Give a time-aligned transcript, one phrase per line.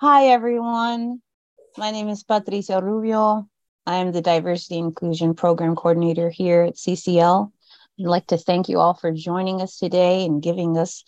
[0.00, 1.22] Hi, everyone.
[1.76, 3.48] My name is Patricia Rubio.
[3.84, 7.50] I am the Diversity Inclusion Program Coordinator here at CCL.
[7.98, 11.02] I'd like to thank you all for joining us today and giving us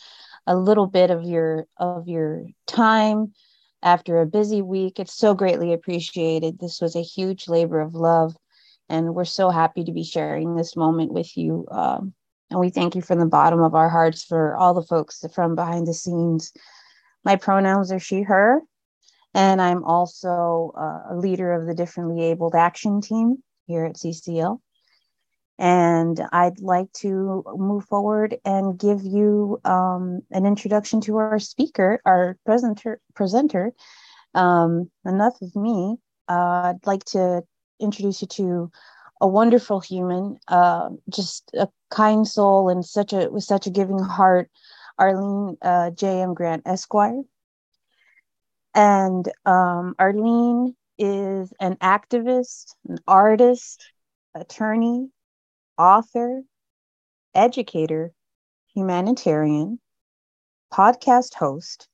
[0.44, 3.32] a little bit of your of your time
[3.80, 4.98] after a busy week.
[4.98, 6.58] It's so greatly appreciated.
[6.58, 8.34] This was a huge labor of love,
[8.88, 11.64] and we're so happy to be sharing this moment with you.
[11.70, 12.12] Um,
[12.50, 15.54] and we thank you from the bottom of our hearts for all the folks from
[15.54, 16.52] behind the scenes.
[17.24, 18.62] My pronouns are she, her,
[19.34, 24.58] and I'm also uh, a leader of the Differently Abled Action Team here at CCL.
[25.58, 32.00] And I'd like to move forward and give you um, an introduction to our speaker,
[32.06, 32.98] our presenter.
[33.14, 33.72] presenter.
[34.34, 35.96] Um, enough of me.
[36.28, 37.42] Uh, I'd like to
[37.78, 38.70] introduce you to
[39.20, 43.98] a wonderful human, uh, just a kind soul and such a with such a giving
[43.98, 44.50] heart,
[44.98, 46.32] Arlene uh, J.M.
[46.32, 47.22] Grant Esquire.
[48.74, 53.92] And um, Arlene is an activist, an artist,
[54.34, 55.10] attorney,
[55.78, 56.42] author,
[57.34, 58.12] educator,
[58.74, 59.80] humanitarian,
[60.72, 61.88] podcast host,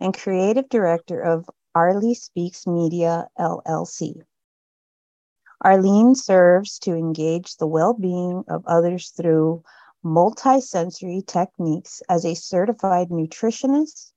[0.00, 4.22] and creative director of Arlie Speaks Media LLC.
[5.62, 9.62] Arlene serves to engage the well being of others through
[10.04, 14.09] multisensory techniques as a certified nutritionist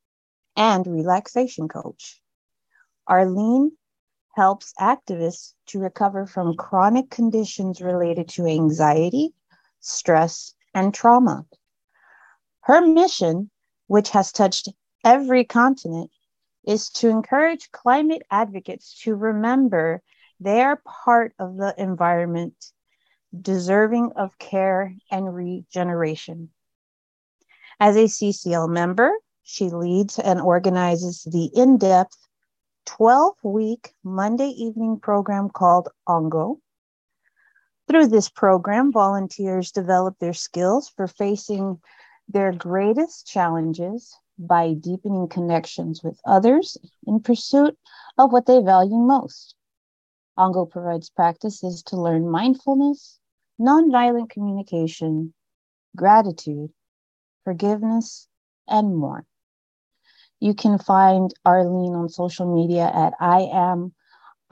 [0.56, 2.22] and relaxation coach.
[3.08, 3.72] Arlene
[4.36, 9.34] helps activists to recover from chronic conditions related to anxiety,
[9.80, 11.46] stress, and trauma.
[12.62, 13.52] Her mission,
[13.88, 14.70] which has touched
[15.04, 16.12] every continent,
[16.66, 20.02] is to encourage climate advocates to remember
[20.40, 22.72] they are part of the environment
[23.40, 26.50] deserving of care and regeneration.
[27.80, 29.12] As a CCL member,
[29.44, 32.18] she leads and organizes the in depth
[32.86, 36.60] 12 week Monday evening program called ONGO.
[37.88, 41.82] Through this program, volunteers develop their skills for facing
[42.28, 47.78] their greatest challenges by deepening connections with others in pursuit
[48.18, 49.56] of what they value most.
[50.38, 53.20] ONGO provides practices to learn mindfulness,
[53.60, 55.34] nonviolent communication,
[55.96, 56.72] gratitude,
[57.44, 58.28] forgiveness,
[58.68, 59.26] and more.
[60.44, 63.94] You can find Arlene on social media at I am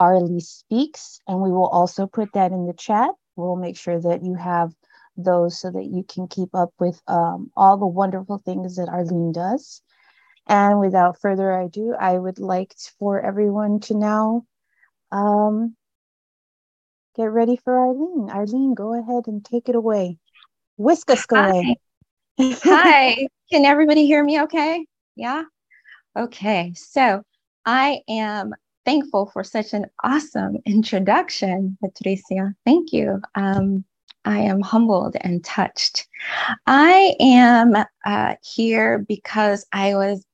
[0.00, 3.10] Arlie Speaks, and we will also put that in the chat.
[3.36, 4.72] We'll make sure that you have
[5.18, 9.32] those so that you can keep up with um, all the wonderful things that Arlene
[9.32, 9.82] does.
[10.46, 14.46] And without further ado, I would like for everyone to now
[15.10, 15.76] um,
[17.16, 18.30] get ready for Arlene.
[18.30, 20.16] Arlene, go ahead and take it away.
[20.78, 21.76] Whisk us away.
[22.40, 23.26] Hi.
[23.52, 24.86] Can everybody hear me okay?
[25.16, 25.42] Yeah?
[26.16, 27.22] Okay, so
[27.64, 32.54] I am thankful for such an awesome introduction, Patricia.
[32.66, 33.20] Thank you.
[33.34, 33.84] Um,
[34.24, 36.06] I am humbled and touched.
[36.66, 37.74] I am
[38.04, 40.24] uh, here because I was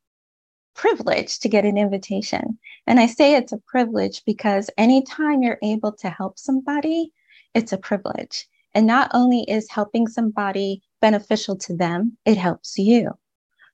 [0.74, 2.58] privileged to get an invitation.
[2.86, 7.12] And I say it's a privilege because anytime you're able to help somebody,
[7.54, 8.46] it's a privilege.
[8.74, 13.10] And not only is helping somebody beneficial to them, it helps you.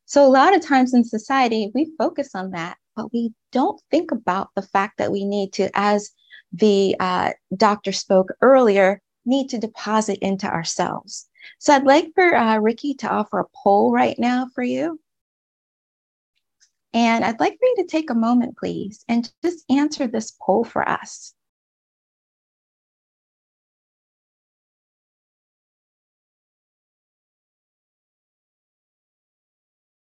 [0.07, 4.11] So, a lot of times in society, we focus on that, but we don't think
[4.11, 6.11] about the fact that we need to, as
[6.53, 11.27] the uh, doctor spoke earlier, need to deposit into ourselves.
[11.59, 15.01] So, I'd like for uh, Ricky to offer a poll right now for you.
[16.93, 20.63] And I'd like for you to take a moment, please, and just answer this poll
[20.65, 21.35] for us.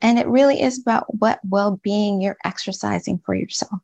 [0.00, 3.81] And it really is about what well being you're exercising for yourself.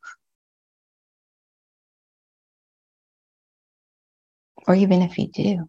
[4.66, 5.69] Or even if you do.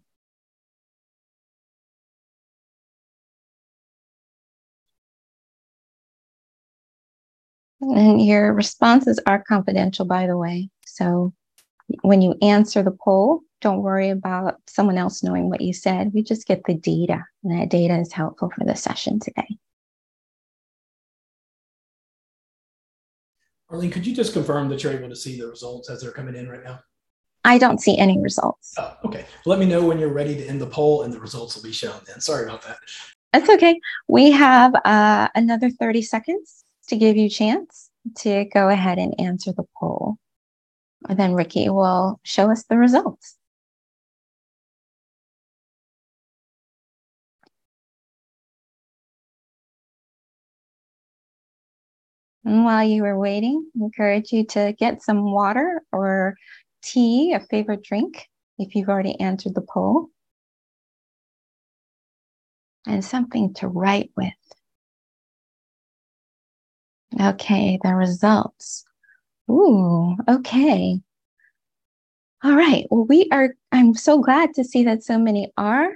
[7.80, 10.70] And your responses are confidential, by the way.
[10.86, 11.34] So
[12.02, 16.12] when you answer the poll, don't worry about someone else knowing what you said.
[16.14, 19.58] We just get the data, and that data is helpful for the session today.
[23.70, 26.36] Arlene, could you just confirm that you're able to see the results as they're coming
[26.36, 26.80] in right now?
[27.44, 28.74] I don't see any results.
[28.76, 29.24] Oh, okay.
[29.44, 31.72] Let me know when you're ready to end the poll and the results will be
[31.72, 32.20] shown then.
[32.20, 32.78] Sorry about that.
[33.32, 33.80] That's okay.
[34.08, 39.14] We have uh, another 30 seconds to give you a chance to go ahead and
[39.20, 40.16] answer the poll.
[41.08, 43.35] And then Ricky will show us the results.
[52.46, 56.36] And while you were waiting, I encourage you to get some water or
[56.80, 60.10] tea, a favorite drink, if you've already answered the poll,
[62.86, 64.32] and something to write with.
[67.20, 68.84] Okay, the results.
[69.50, 71.00] Ooh, okay.
[72.44, 72.86] All right.
[72.90, 75.90] Well, we are, I'm so glad to see that so many are.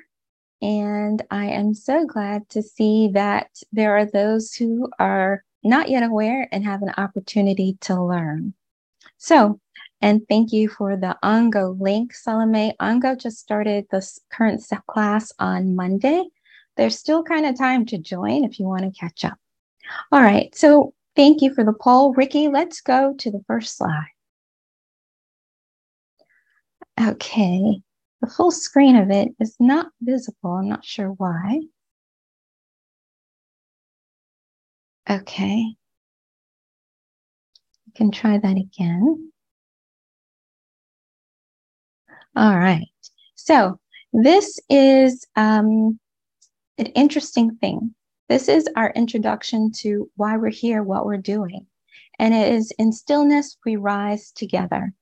[0.60, 6.02] And I am so glad to see that there are those who are not yet
[6.02, 8.54] aware and have an opportunity to learn.
[9.18, 9.60] So,
[10.00, 12.74] and thank you for the ONGO link, Salome.
[12.80, 16.24] ONGO just started this current class on Monday.
[16.76, 19.38] There's still kind of time to join if you want to catch up.
[20.12, 22.14] All right, so thank you for the poll.
[22.14, 24.06] Ricky, let's go to the first slide.
[26.98, 27.82] Okay,
[28.20, 30.52] the full screen of it is not visible.
[30.52, 31.60] I'm not sure why.
[35.10, 35.74] Okay.
[37.86, 39.32] You can try that again.
[42.36, 42.86] All right.
[43.34, 43.80] So
[44.12, 45.98] this is um,
[46.78, 47.92] an interesting thing.
[48.28, 51.66] This is our introduction to why we're here, what we're doing.
[52.20, 54.92] And it is in stillness we rise together.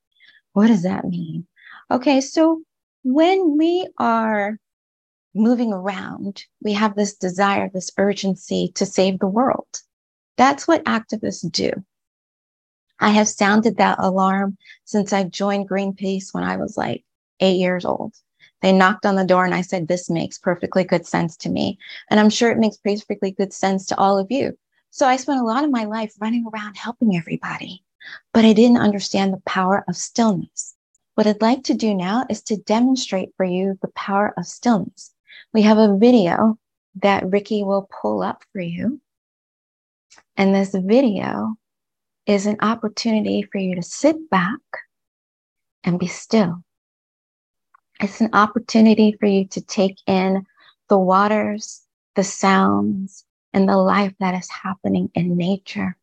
[0.54, 1.46] What does that mean?
[1.90, 2.62] Okay, so
[3.02, 4.56] when we are
[5.34, 9.82] moving around, we have this desire, this urgency to save the world.
[10.38, 11.73] That's what activists do.
[13.00, 17.05] I have sounded that alarm since I joined Greenpeace when I was like
[17.40, 18.14] eight years old.
[18.62, 21.76] They knocked on the door and I said, This makes perfectly good sense to me.
[22.08, 24.56] And I'm sure it makes perfectly good sense to all of you.
[24.90, 27.82] So I spent a lot of my life running around helping everybody,
[28.32, 30.76] but I didn't understand the power of stillness.
[31.14, 35.12] What I'd like to do now is to demonstrate for you the power of stillness.
[35.52, 36.58] We have a video
[37.02, 39.00] that Ricky will pull up for you.
[40.38, 41.56] And this video
[42.25, 44.61] is an opportunity for you to sit back
[45.82, 46.62] and be still.
[48.00, 50.46] It's an opportunity for you to take in
[50.88, 51.82] the waters,
[52.14, 55.96] the sounds, and the life that is happening in nature.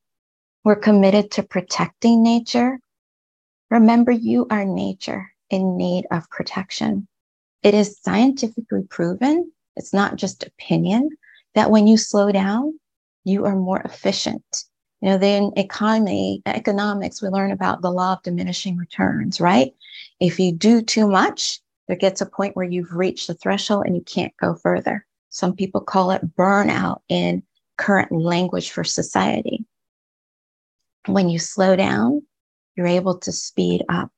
[0.66, 2.80] We're committed to protecting nature.
[3.70, 7.08] Remember, you are nature in need of protection.
[7.64, 11.12] It is scientifically proven, it's not just opinion,
[11.54, 12.78] that when you slow down,
[13.26, 14.64] you are more efficient.
[15.02, 19.74] You know, then economy, economics, we learn about the law of diminishing returns, right?
[20.20, 23.96] If you do too much, there gets a point where you've reached the threshold and
[23.96, 25.06] you can't go further.
[25.30, 27.44] Some people call it burnout in
[27.78, 29.66] current language for society.
[31.08, 32.24] When you slow down,
[32.76, 34.12] you're able to speed up.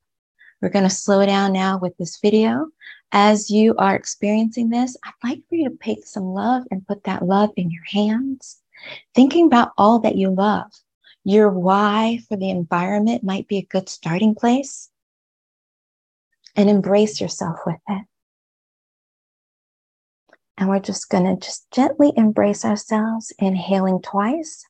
[0.61, 2.67] We're going to slow down now with this video.
[3.11, 7.03] As you are experiencing this, I'd like for you to take some love and put
[7.03, 8.61] that love in your hands
[9.15, 10.71] Thinking about all that you love,
[11.23, 14.89] your why for the environment might be a good starting place.
[16.55, 18.03] And embrace yourself with it.
[20.57, 24.65] And we're just going to just gently embrace ourselves, inhaling twice.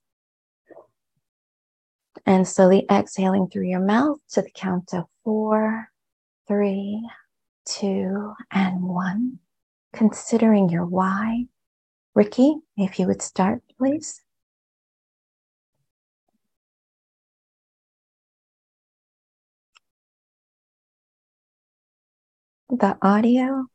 [2.25, 5.89] And slowly exhaling through your mouth to the count of four,
[6.47, 7.07] three,
[7.65, 9.39] two, and one.
[9.93, 11.45] Considering your why.
[12.15, 14.21] Ricky, if you would start please?
[22.69, 23.67] The audio.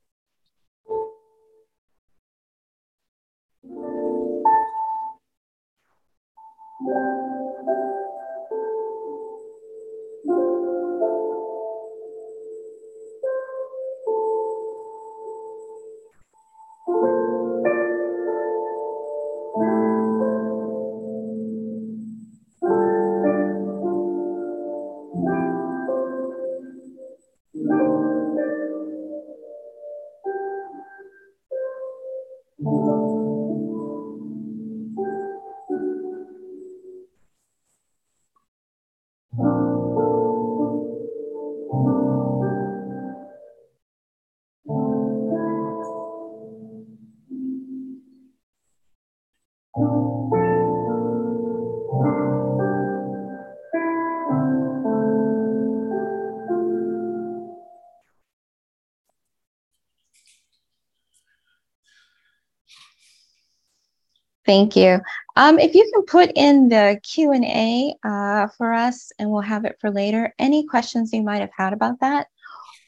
[64.52, 65.00] Thank you.
[65.36, 69.78] Um, if you can put in the Q&A uh, for us and we'll have it
[69.80, 72.26] for later, any questions you might have had about that.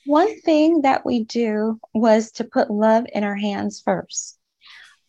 [0.04, 4.38] One thing that we do was to put love in our hands first.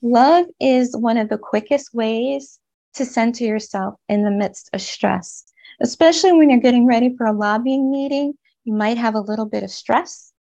[0.02, 2.58] Love is one of the quickest ways
[2.94, 5.44] to center yourself in the midst of stress,
[5.82, 8.34] especially when you're getting ready for a lobbying meeting.
[8.64, 10.32] You might have a little bit of stress,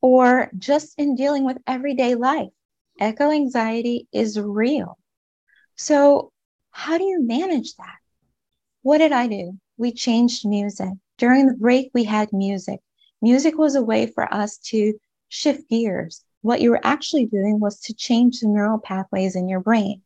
[0.00, 2.50] or just in dealing with everyday life.
[3.00, 4.98] Eco anxiety is real.
[5.80, 6.30] So,
[6.72, 7.96] how do you manage that?
[8.82, 9.58] What did I do?
[9.78, 10.90] We changed music.
[11.16, 12.80] During the break, we had music.
[13.22, 16.22] Music was a way for us to shift gears.
[16.42, 20.02] What you were actually doing was to change the neural pathways in your brain.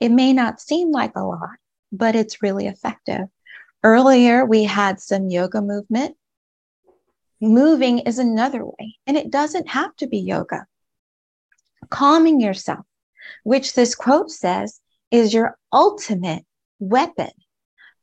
[0.00, 1.56] It may not seem like a lot,
[1.92, 3.28] but it's really effective.
[3.84, 6.16] Earlier, we had some yoga movement.
[7.40, 10.66] Moving is another way, and it doesn't have to be yoga.
[11.90, 12.84] Calming yourself,
[13.44, 14.80] which this quote says
[15.12, 16.44] is your ultimate
[16.80, 17.30] weapon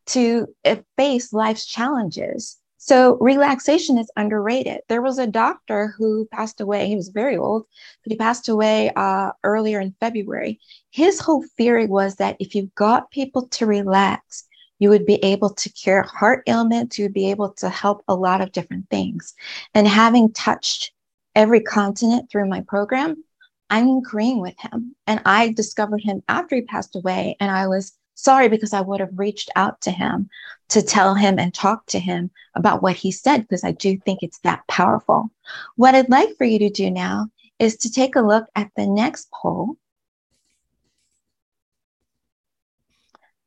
[0.05, 0.47] to
[0.95, 2.57] face life's challenges.
[2.77, 4.79] So relaxation is underrated.
[4.87, 6.87] There was a doctor who passed away.
[6.87, 7.65] He was very old,
[8.03, 10.61] but he passed away uh, earlier in February.
[10.91, 14.45] His whole theory was that if you got people to relax,
[14.79, 16.97] you would be able to cure heart ailments.
[16.97, 19.33] You would be able to help a lot of different things.
[19.73, 20.93] And having touched
[21.35, 23.23] every continent through my program,
[23.69, 24.95] I'm agreeing with him.
[25.07, 27.35] And I discovered him after he passed away.
[27.39, 30.29] And I was sorry because I would have reached out to him
[30.69, 34.19] to tell him and talk to him about what he said, because I do think
[34.21, 35.31] it's that powerful.
[35.75, 37.27] What I'd like for you to do now
[37.59, 39.75] is to take a look at the next poll.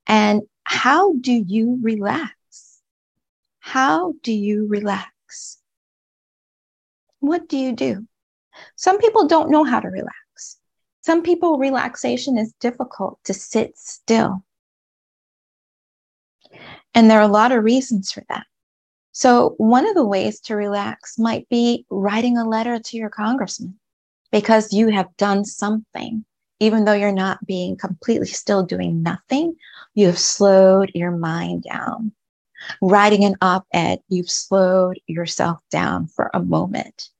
[0.06, 2.32] And how do you relax?
[3.60, 5.58] How do you relax?
[7.20, 8.06] What do you do?
[8.76, 10.12] Some people don't know how to relax.
[11.02, 14.44] Some people, relaxation is difficult to sit still.
[16.94, 18.44] And there are a lot of reasons for that.
[19.12, 23.78] So, one of the ways to relax might be writing a letter to your congressman
[24.30, 26.24] because you have done something,
[26.60, 29.56] even though you're not being completely still doing nothing,
[29.94, 32.12] you have slowed your mind down.
[32.80, 37.10] Writing an op ed, you've slowed yourself down for a moment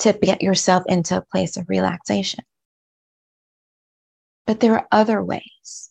[0.00, 2.44] to get yourself into a place of relaxation.
[4.46, 5.90] But there are other ways.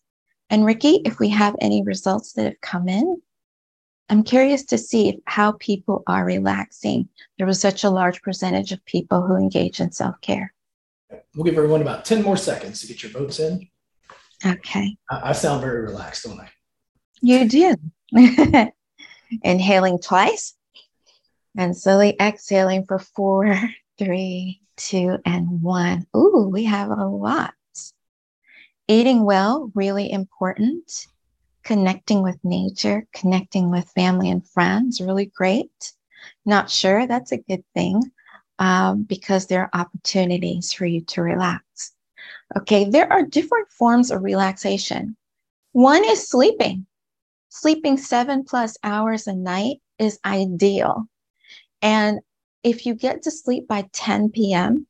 [0.49, 3.21] And Ricky, if we have any results that have come in,
[4.09, 7.09] I'm curious to see how people are relaxing.
[7.37, 10.53] There was such a large percentage of people who engage in self care.
[11.35, 13.67] We'll give everyone about 10 more seconds to get your votes in.
[14.45, 14.97] Okay.
[15.09, 16.49] I, I sound very relaxed, don't I?
[17.21, 17.75] You do.
[19.43, 20.53] Inhaling twice
[21.57, 23.59] and slowly exhaling for four,
[24.03, 26.05] three, two, and one.
[26.15, 27.53] Ooh, we have a lot.
[28.87, 31.07] Eating well, really important.
[31.63, 35.93] Connecting with nature, connecting with family and friends, really great.
[36.45, 38.01] Not sure, that's a good thing
[38.59, 41.93] um, because there are opportunities for you to relax.
[42.57, 45.15] Okay, there are different forms of relaxation.
[45.71, 46.85] One is sleeping.
[47.49, 51.05] Sleeping seven plus hours a night is ideal.
[51.81, 52.19] And
[52.63, 54.87] if you get to sleep by 10 p.m.,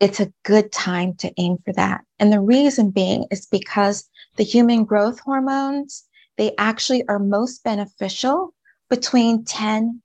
[0.00, 2.00] it's a good time to aim for that.
[2.18, 6.04] And the reason being is because the human growth hormones,
[6.38, 8.52] they actually are most beneficial
[8.90, 10.02] between 10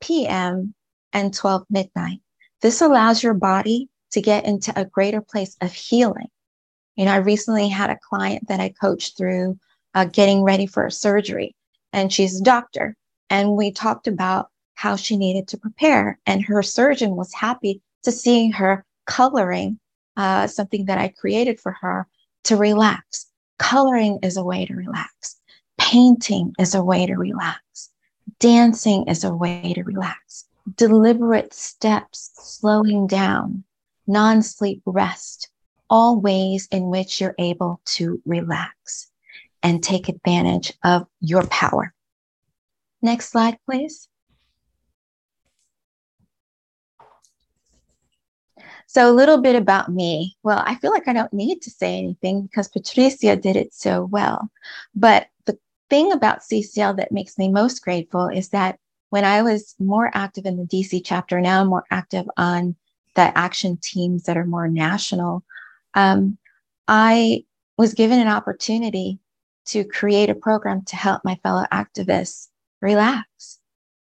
[0.00, 0.74] p.m.
[1.12, 2.20] and 12 midnight.
[2.60, 6.28] This allows your body to get into a greater place of healing.
[6.96, 9.58] You know, I recently had a client that I coached through
[9.94, 11.54] uh, getting ready for a surgery,
[11.92, 12.96] and she's a doctor.
[13.30, 14.48] And we talked about
[14.78, 19.76] how she needed to prepare, and her surgeon was happy to see her coloring,
[20.16, 22.06] uh, something that I created for her
[22.44, 23.26] to relax.
[23.58, 25.40] Coloring is a way to relax.
[25.78, 27.90] Painting is a way to relax.
[28.38, 30.44] Dancing is a way to relax.
[30.76, 33.64] Deliberate steps, slowing down,
[34.06, 35.48] non sleep rest,
[35.90, 39.10] all ways in which you're able to relax
[39.64, 41.92] and take advantage of your power.
[43.02, 44.08] Next slide, please.
[48.90, 50.34] So, a little bit about me.
[50.42, 54.06] Well, I feel like I don't need to say anything because Patricia did it so
[54.06, 54.50] well.
[54.94, 55.58] But the
[55.90, 58.78] thing about CCL that makes me most grateful is that
[59.10, 62.76] when I was more active in the DC chapter, now I'm more active on
[63.14, 65.44] the action teams that are more national.
[65.92, 66.38] Um,
[66.88, 67.44] I
[67.76, 69.18] was given an opportunity
[69.66, 72.48] to create a program to help my fellow activists
[72.80, 73.58] relax.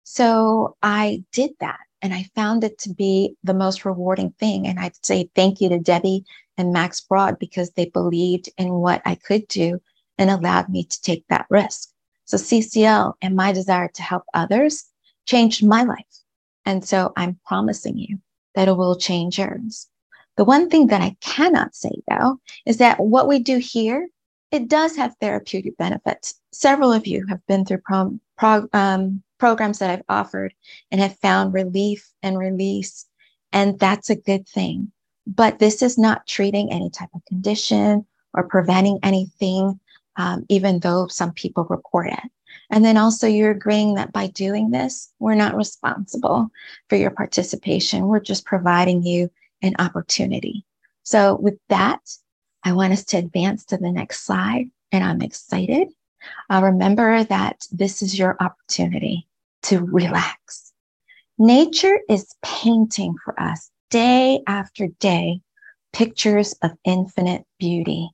[0.05, 1.79] So I did that.
[2.01, 4.67] And I found it to be the most rewarding thing.
[4.67, 6.25] And I'd say thank you to Debbie
[6.57, 9.81] and Max Broad because they believed in what I could do
[10.17, 11.89] and allowed me to take that risk.
[12.25, 14.85] So CCL and my desire to help others
[15.25, 16.05] changed my life.
[16.65, 18.19] And so I'm promising you
[18.55, 19.87] that it will change yours.
[20.37, 24.07] The one thing that I cannot say though is that what we do here
[24.51, 26.33] it does have therapeutic benefits.
[26.51, 30.53] Several of you have been through prom, pro, um, programs that I've offered
[30.91, 33.07] and have found relief and release,
[33.51, 34.91] and that's a good thing.
[35.25, 38.05] But this is not treating any type of condition
[38.35, 39.79] or preventing anything,
[40.15, 42.31] um, even though some people report it.
[42.69, 46.51] And then also, you're agreeing that by doing this, we're not responsible
[46.87, 48.05] for your participation.
[48.05, 49.31] We're just providing you
[49.63, 50.65] an opportunity.
[51.01, 52.01] So, with that,
[52.63, 55.87] I want us to advance to the next slide, and I'm excited.
[56.47, 59.27] Uh, remember that this is your opportunity
[59.63, 60.73] to relax.
[61.37, 65.41] Nature is painting for us day after day
[65.93, 68.09] pictures of infinite beauty.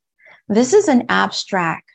[0.48, 1.90] This is an abstract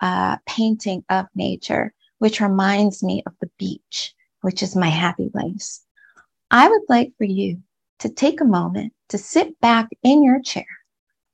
[0.00, 5.82] uh, painting of nature, which reminds me of the beach, which is my happy place.
[6.50, 7.62] I would like for you
[7.98, 10.66] to take a moment to sit back in your chair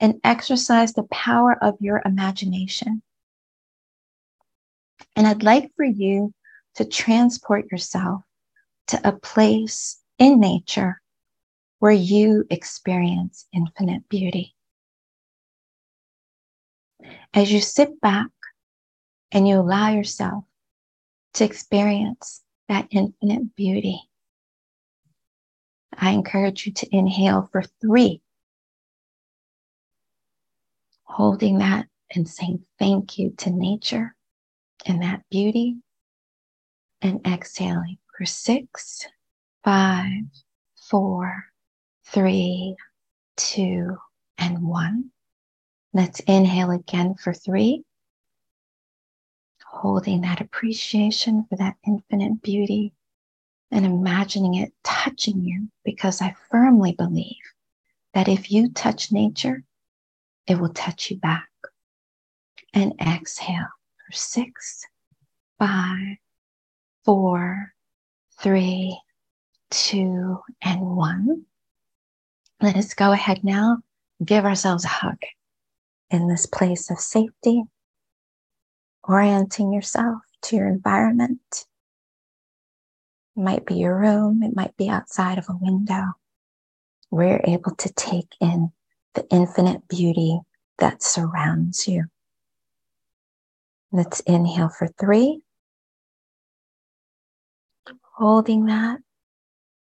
[0.00, 3.02] and exercise the power of your imagination.
[5.14, 6.33] And I'd like for you
[6.75, 8.23] to transport yourself
[8.88, 11.00] to a place in nature
[11.79, 14.55] where you experience infinite beauty.
[17.35, 18.31] As you sit back
[19.33, 20.45] and you allow yourself
[21.35, 24.00] to experience that infinite beauty,
[25.97, 28.23] I encourage you to inhale for three
[31.12, 34.14] holding that and saying thank you to nature
[34.87, 35.76] and that beauty,
[37.02, 39.06] and exhaling for six,
[39.64, 40.23] five,
[40.88, 41.44] four,
[42.06, 42.76] three,
[43.37, 43.97] two,
[44.38, 45.11] and one.
[45.92, 47.85] Let's inhale again for three,
[49.66, 52.94] holding that appreciation for that infinite beauty
[53.71, 57.37] and imagining it touching you because I firmly believe
[58.14, 59.64] that if you touch nature,
[60.47, 61.49] it will touch you back.
[62.75, 63.68] And exhale
[64.06, 64.87] for six,
[65.59, 66.16] five,
[67.04, 67.72] four,
[68.40, 68.98] three,
[69.70, 71.44] two, and one.
[72.61, 73.79] Let us go ahead now,
[74.24, 75.18] give ourselves a hug
[76.11, 77.64] in this place of safety,
[79.05, 81.40] orienting yourself to your environment.
[83.37, 86.12] It might be your room, it might be outside of a window
[87.11, 88.72] where you're able to take in
[89.14, 90.40] the infinite beauty
[90.79, 92.05] that surrounds you.
[93.90, 95.42] Let's inhale for three.
[98.14, 99.01] Holding that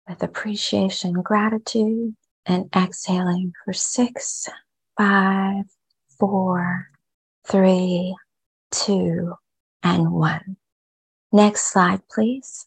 [0.08, 4.48] with appreciation, gratitude, and exhaling for six,
[4.98, 5.64] five,
[6.18, 6.88] four,
[7.46, 8.16] three,
[8.72, 9.34] two,
[9.82, 10.56] and one.
[11.32, 12.66] Next slide, please.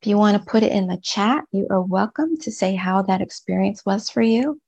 [0.00, 3.02] If you want to put it in the chat, you are welcome to say how
[3.02, 4.58] that experience was for you,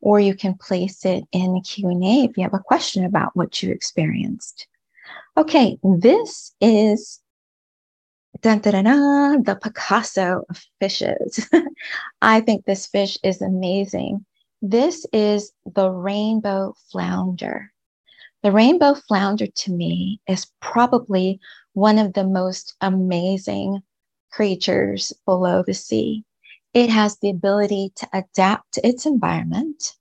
[0.00, 3.62] or you can place it in the Q&A if you have a question about what
[3.62, 4.66] you experienced.
[5.36, 7.20] Okay, this is
[8.42, 11.48] the Picasso of fishes.
[12.22, 14.24] I think this fish is amazing.
[14.62, 17.72] This is the rainbow flounder.
[18.42, 21.40] The rainbow flounder to me is probably
[21.72, 23.82] one of the most amazing
[24.30, 26.24] creatures below the sea.
[26.74, 29.94] It has the ability to adapt to its environment.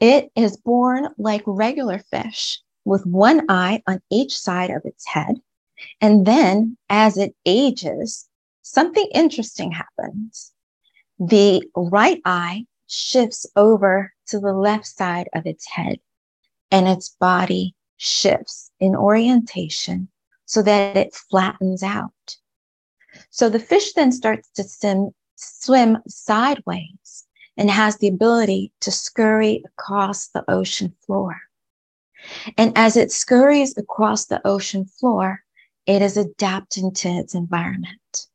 [0.00, 5.36] It is born like regular fish with one eye on each side of its head.
[6.00, 8.28] And then as it ages,
[8.62, 10.52] something interesting happens.
[11.18, 15.98] The right eye shifts over to the left side of its head
[16.70, 20.08] and its body shifts in orientation
[20.46, 22.36] so that it flattens out.
[23.30, 29.62] So the fish then starts to sim, swim sideways and has the ability to scurry
[29.64, 31.40] across the ocean floor.
[32.56, 35.42] And as it scurries across the ocean floor,
[35.86, 38.26] it is adapting to its environment.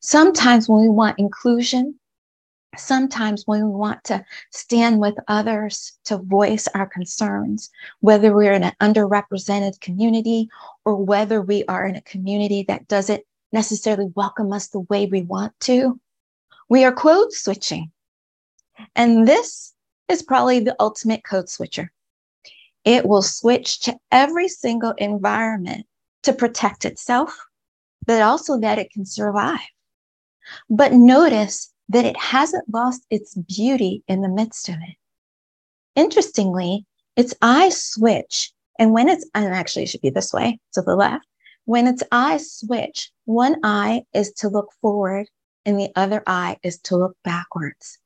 [0.00, 1.98] Sometimes when we want inclusion,
[2.76, 8.64] sometimes when we want to stand with others to voice our concerns, whether we're in
[8.64, 10.48] an underrepresented community
[10.84, 15.22] or whether we are in a community that doesn't necessarily welcome us the way we
[15.22, 15.98] want to.
[16.68, 17.90] We are code switching.
[18.94, 19.72] And this
[20.08, 21.90] is probably the ultimate code switcher.
[22.86, 25.86] It will switch to every single environment
[26.22, 27.36] to protect itself,
[28.06, 29.58] but also that it can survive.
[30.70, 34.96] But notice that it hasn't lost its beauty in the midst of it.
[35.96, 38.52] Interestingly, its eyes switch.
[38.78, 41.26] And when it's, and actually it should be this way to the left,
[41.64, 45.26] when its eyes switch, one eye is to look forward
[45.64, 47.98] and the other eye is to look backwards.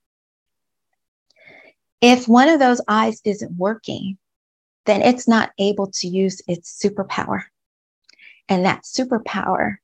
[2.01, 4.17] If one of those eyes isn't working,
[4.87, 7.43] then it's not able to use its superpower.
[8.49, 9.77] And that superpower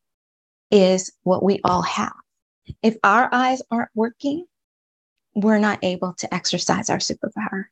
[0.70, 2.12] is what we all have.
[2.82, 4.46] If our eyes aren't working,
[5.34, 7.66] we're not able to exercise our superpower.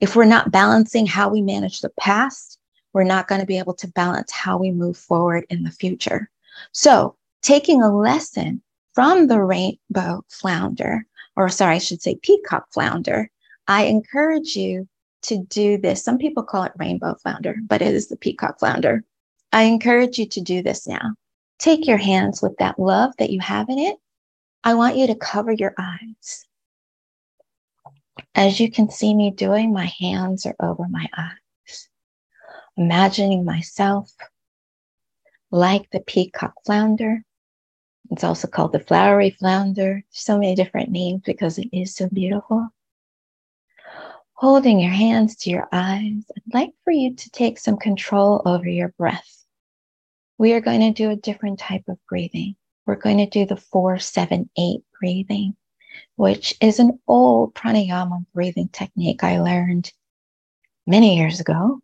[0.00, 2.58] If we're not balancing how we manage the past,
[2.92, 6.30] we're not going to be able to balance how we move forward in the future.
[6.72, 8.62] So, taking a lesson
[8.94, 13.30] from the rainbow flounder, or sorry, I should say peacock flounder,
[13.68, 14.88] I encourage you
[15.22, 16.02] to do this.
[16.02, 19.04] Some people call it rainbow flounder, but it is the peacock flounder.
[19.52, 21.14] I encourage you to do this now.
[21.58, 23.96] Take your hands with that love that you have in it.
[24.64, 26.46] I want you to cover your eyes.
[28.34, 31.88] As you can see me doing, my hands are over my eyes,
[32.76, 34.12] imagining myself
[35.50, 37.24] like the peacock flounder.
[38.10, 40.04] It's also called the flowery flounder.
[40.10, 42.68] So many different names because it is so beautiful.
[44.40, 48.66] Holding your hands to your eyes, I'd like for you to take some control over
[48.66, 49.44] your breath.
[50.38, 52.56] We are going to do a different type of breathing.
[52.86, 55.56] We're going to do the four, seven, eight breathing,
[56.16, 59.92] which is an old pranayama breathing technique I learned
[60.86, 61.82] many years ago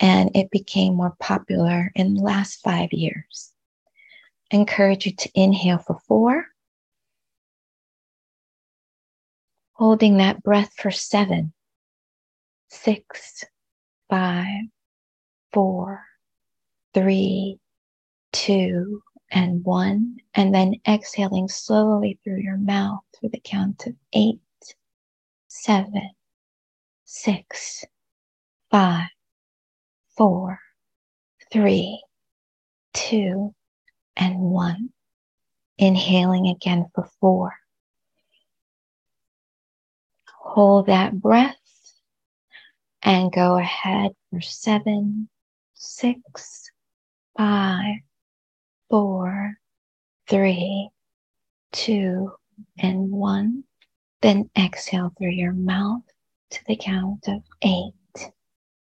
[0.00, 3.52] and it became more popular in the last five years.
[4.52, 6.46] I encourage you to inhale for four,
[9.74, 11.52] holding that breath for seven,
[12.68, 13.44] six,
[14.10, 14.64] five,
[15.52, 16.04] four,
[16.94, 17.58] three,
[18.32, 24.40] two, and one, and then exhaling slowly through your mouth through the count of eight,
[25.48, 26.10] seven,
[27.04, 27.84] six,
[28.70, 29.08] five,
[30.16, 30.58] four,
[31.52, 32.02] three,
[32.94, 33.54] two,
[34.16, 34.90] and one.
[35.78, 37.52] Inhaling again for four.
[40.38, 41.56] Hold that breath
[43.06, 45.28] and go ahead for seven,
[45.74, 46.72] six,
[47.38, 47.94] five,
[48.90, 49.54] four,
[50.28, 50.90] three,
[51.70, 52.32] two,
[52.80, 53.62] and one.
[54.22, 56.02] Then exhale through your mouth
[56.50, 58.32] to the count of eight,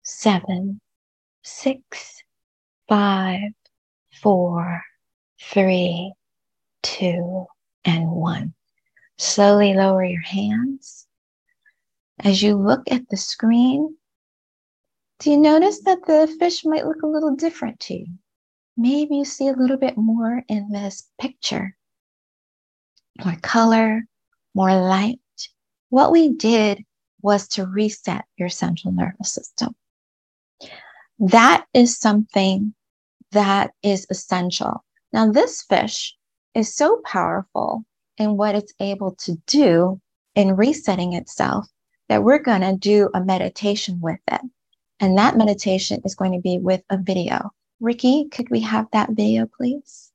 [0.02, 0.80] seven,
[1.42, 2.22] six,
[2.88, 3.50] five,
[4.22, 4.82] four,
[5.38, 6.14] three,
[6.82, 7.44] two,
[7.84, 8.54] and one.
[9.18, 11.06] Slowly lower your hands.
[12.20, 13.98] As you look at the screen,
[15.24, 18.06] do you notice that the fish might look a little different to you?
[18.76, 21.74] Maybe you see a little bit more in this picture.
[23.24, 24.02] More color,
[24.54, 25.18] more light.
[25.88, 26.84] What we did
[27.22, 29.74] was to reset your central nervous system.
[31.18, 32.74] That is something
[33.32, 34.84] that is essential.
[35.14, 36.14] Now, this fish
[36.54, 37.86] is so powerful
[38.18, 40.02] in what it's able to do
[40.34, 41.66] in resetting itself
[42.10, 44.42] that we're going to do a meditation with it.
[45.04, 47.50] And that meditation is going to be with a video.
[47.78, 50.10] Ricky, could we have that video, please?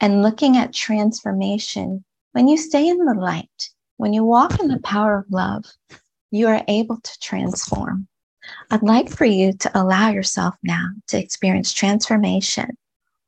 [0.00, 4.78] And looking at transformation, when you stay in the light, when you walk in the
[4.78, 5.66] power of love,
[6.30, 8.08] you are able to transform.
[8.70, 12.78] I'd like for you to allow yourself now to experience transformation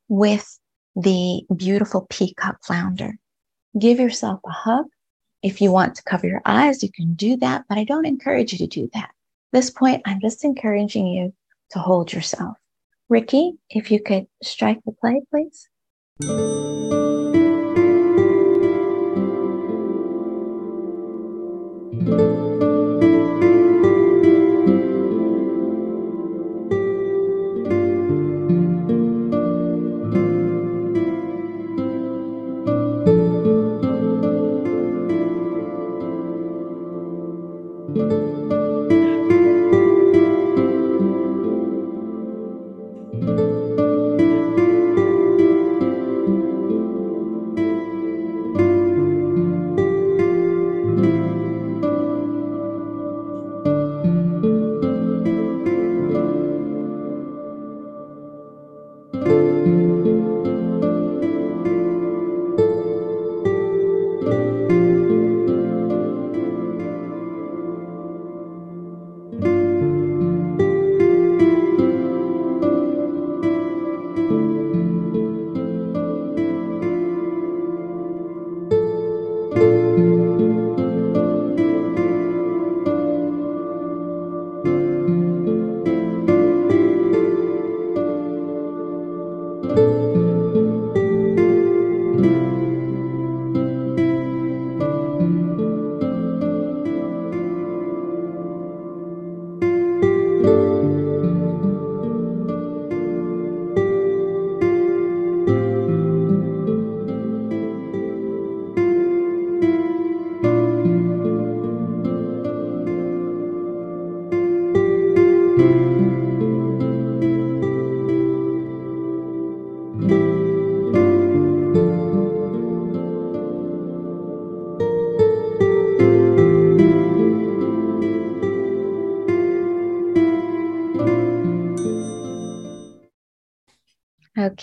[0.09, 0.59] with
[0.97, 3.19] the beautiful peacock flounder.
[3.79, 4.87] Give yourself a hug.
[5.43, 8.53] If you want to cover your eyes, you can do that, but I don't encourage
[8.53, 9.11] you to do that
[9.53, 11.33] this point, I'm just encouraging you
[11.71, 12.57] to hold yourself.
[13.09, 15.69] Ricky, if you could strike the play, please.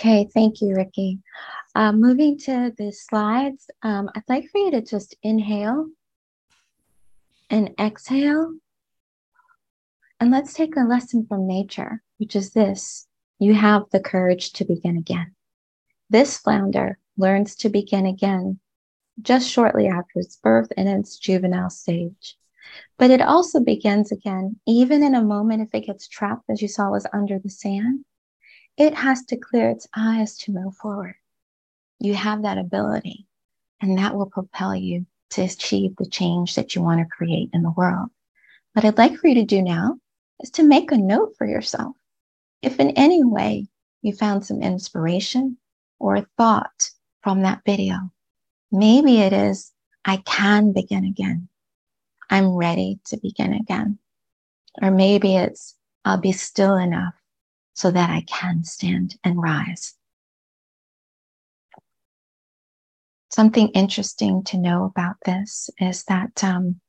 [0.05, 1.17] Okay, thank you, Ricky.
[1.73, 5.87] Uh, moving to the slides, um, I'd like for you to just inhale
[7.49, 8.53] and exhale.
[10.19, 13.07] And let's take a lesson from nature, which is this
[13.39, 15.33] you have the courage to begin again.
[16.11, 18.59] This flounder learns to begin again
[19.23, 22.37] just shortly after its birth in its juvenile stage.
[22.99, 26.67] But it also begins again, even in a moment if it gets trapped, as you
[26.67, 28.05] saw was under the sand
[28.77, 31.15] it has to clear its eyes to move forward.
[31.99, 33.25] You have that ability,
[33.81, 37.63] and that will propel you to achieve the change that you want to create in
[37.63, 38.09] the world.
[38.73, 39.97] What I'd like for you to do now
[40.41, 41.95] is to make a note for yourself.
[42.61, 43.67] If in any way
[44.01, 45.57] you found some inspiration
[45.99, 48.11] or a thought from that video,
[48.71, 49.71] maybe it is,
[50.03, 51.47] I can begin again.
[52.29, 53.97] I'm ready to begin again.
[54.81, 57.13] Or maybe it's, I'll be still enough
[57.75, 59.93] so that I can stand and rise.
[63.29, 66.79] Something interesting to know about this is that um,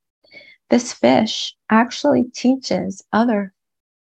[0.70, 3.53] this fish actually teaches other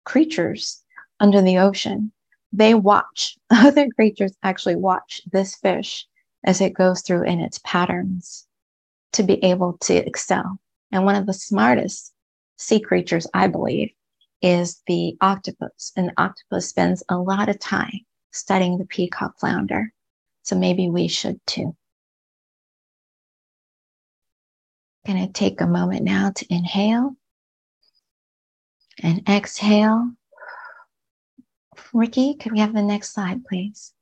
[0.05, 0.83] creatures
[1.21, 2.13] under the ocean.
[2.53, 6.05] They watch, other creatures actually watch this fish
[6.45, 8.47] as it goes through in its patterns
[9.13, 10.59] to be able to excel.
[10.91, 12.13] And one of the smartest
[12.57, 13.91] sea creatures, I believe,
[14.43, 15.93] is the octopus.
[15.97, 19.93] And the octopus spends a lot of time studying the peacock flounder.
[20.43, 21.77] So maybe we should too.
[25.07, 27.17] Going to take a moment now to inhale
[29.03, 30.11] and exhale.
[31.93, 33.93] Ricky, could we have the next slide, please?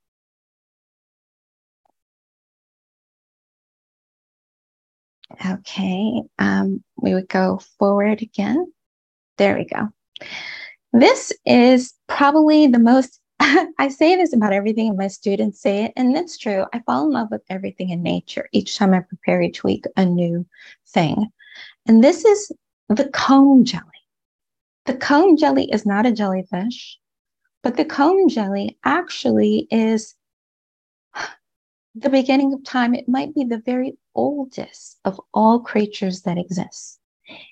[5.44, 8.72] Okay, um, we would go forward again.
[9.36, 9.88] There we go.
[10.92, 15.92] This is probably the most, I say this about everything, and my students say it,
[15.96, 16.64] and it's true.
[16.72, 18.48] I fall in love with everything in nature.
[18.52, 20.46] Each time I prepare each week a new
[20.88, 21.26] thing.
[21.86, 22.52] And this is
[22.88, 23.82] the comb jelly.
[24.86, 26.98] The comb jelly is not a jellyfish,
[27.62, 30.14] but the comb jelly actually is
[31.94, 32.94] the beginning of time.
[32.94, 37.00] It might be the very oldest of all creatures that exist.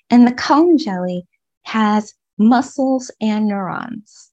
[0.09, 1.27] And the comb jelly
[1.63, 2.13] has
[2.47, 4.31] muscles and neurons.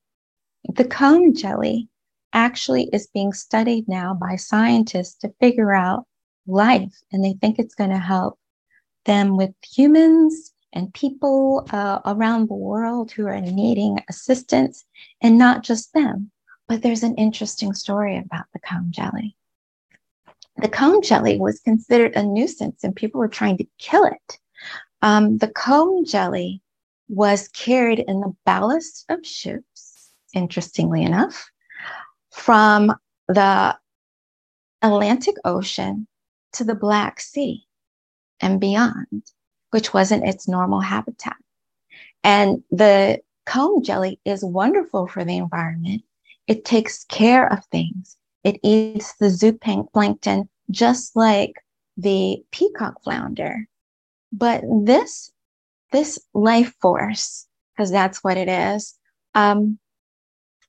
[0.64, 1.88] The comb jelly
[2.32, 6.06] actually is being studied now by scientists to figure out
[6.46, 8.38] life, and they think it's going to help
[9.04, 14.84] them with humans and people uh, around the world who are needing assistance,
[15.20, 16.30] and not just them.
[16.68, 19.36] But there's an interesting story about the comb jelly.
[20.58, 24.38] The comb jelly was considered a nuisance, and people were trying to kill it.
[25.02, 26.62] Um, the comb jelly
[27.10, 31.50] was carried in the ballast of ships, interestingly enough,
[32.30, 32.94] from
[33.26, 33.76] the
[34.80, 36.06] Atlantic Ocean
[36.52, 37.66] to the Black Sea
[38.40, 39.24] and beyond,
[39.72, 41.36] which wasn't its normal habitat.
[42.22, 46.02] And the comb jelly is wonderful for the environment.
[46.46, 48.16] It takes care of things.
[48.44, 51.54] It eats the zooplankton just like
[51.96, 53.66] the peacock flounder.
[54.32, 55.32] But this
[55.90, 58.98] this life force, because that's what it is,
[59.34, 59.78] um,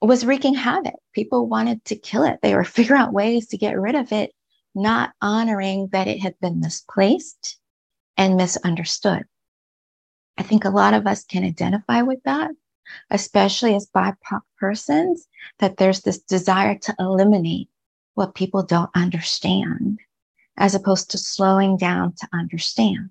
[0.02, 0.96] was wreaking havoc.
[1.14, 2.40] People wanted to kill it.
[2.42, 4.32] They were figuring out ways to get rid of it,
[4.74, 7.60] not honoring that it had been misplaced
[8.18, 9.24] and misunderstood.
[10.38, 12.52] I think a lot of us can identify with that,
[13.10, 15.28] especially as BIPOC persons,
[15.60, 17.70] that there's this desire to eliminate
[18.16, 20.00] what people don't understand,
[20.58, 23.10] as opposed to slowing down to understand.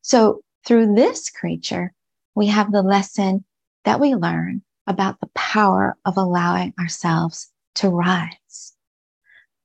[0.00, 1.92] So through this creature,
[2.34, 3.44] we have the lesson
[3.84, 8.74] that we learn about the power of allowing ourselves to rise.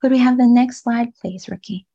[0.01, 1.85] Could we have the next slide, please, Ricky?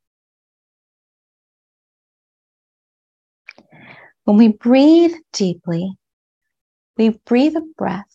[4.24, 5.96] When we breathe deeply,
[6.96, 8.14] we breathe a breath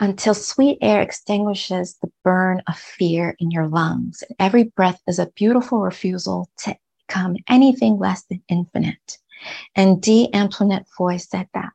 [0.00, 4.24] until sweet air extinguishes the burn of fear in your lungs.
[4.38, 9.18] Every breath is a beautiful refusal to become anything less than infinite.
[9.74, 10.28] And D.
[10.32, 11.70] Antoinette Foy said that.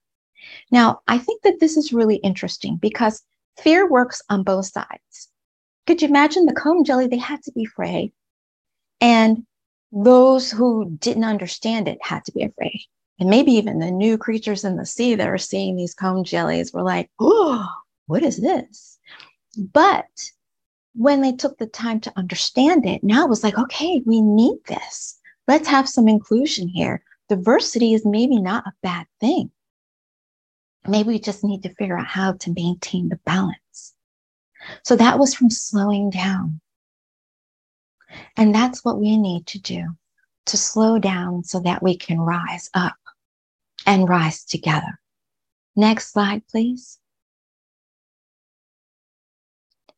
[0.71, 3.23] Now, I think that this is really interesting because
[3.57, 5.29] fear works on both sides.
[5.85, 7.07] Could you imagine the comb jelly?
[7.07, 8.11] They had to be afraid.
[8.99, 9.45] And
[9.91, 12.81] those who didn't understand it had to be afraid.
[13.19, 16.73] And maybe even the new creatures in the sea that are seeing these comb jellies
[16.73, 17.67] were like, oh,
[18.05, 18.99] what is this?
[19.57, 20.05] But
[20.93, 24.57] when they took the time to understand it, now it was like, okay, we need
[24.67, 25.17] this.
[25.47, 27.03] Let's have some inclusion here.
[27.29, 29.51] Diversity is maybe not a bad thing.
[30.87, 33.93] Maybe we just need to figure out how to maintain the balance.
[34.83, 36.61] So that was from slowing down.
[38.37, 39.97] And that's what we need to do
[40.45, 42.95] to slow down so that we can rise up
[43.85, 44.99] and rise together.
[45.75, 46.99] Next slide, please.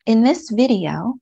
[0.06, 1.20] In this video,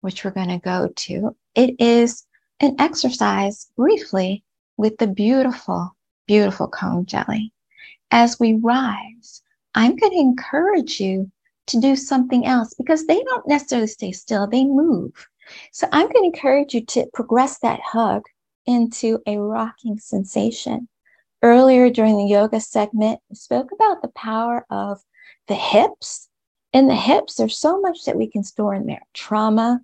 [0.00, 2.24] which we're going to go to, it is
[2.60, 4.42] an exercise briefly
[4.76, 7.52] with the beautiful, beautiful comb jelly.
[8.10, 9.42] As we rise,
[9.74, 11.30] I'm going to encourage you
[11.66, 15.28] to do something else because they don't necessarily stay still, they move.
[15.72, 18.22] So I'm going to encourage you to progress that hug
[18.66, 20.88] into a rocking sensation.
[21.42, 25.00] Earlier during the yoga segment, we spoke about the power of
[25.48, 26.28] the hips.
[26.72, 29.80] In the hips, there's so much that we can store in there trauma,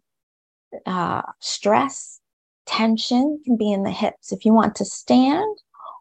[0.87, 2.21] uh, stress,
[2.69, 4.31] tension can be in the hips.
[4.31, 5.59] If you want to stand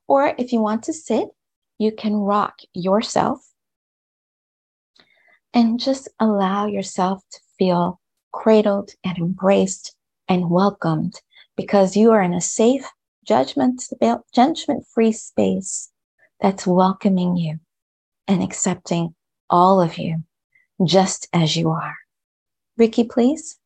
[0.08, 1.30] or if you want to sit,
[1.80, 3.40] you can rock yourself
[5.54, 8.00] and just allow yourself to feel
[8.34, 9.96] cradled and embraced
[10.28, 11.22] and welcomed
[11.56, 12.86] because you are in a safe,
[13.26, 13.84] judgment,
[14.34, 15.90] judgment free space
[16.42, 17.60] that's welcoming you
[18.28, 19.16] and accepting
[19.50, 20.22] all of you
[20.86, 21.96] just as you are.
[22.78, 23.58] Ricky, please.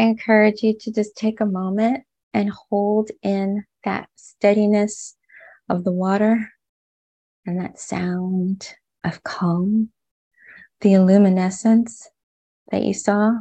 [0.00, 5.14] I encourage you to just take a moment and hold in that steadiness
[5.68, 6.48] of the water
[7.44, 8.66] and that sound
[9.04, 9.90] of calm,
[10.80, 12.08] the illuminescence
[12.70, 13.40] that you saw,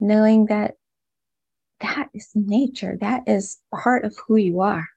[0.00, 0.76] knowing that
[1.80, 4.88] that is nature, that is part of who you are.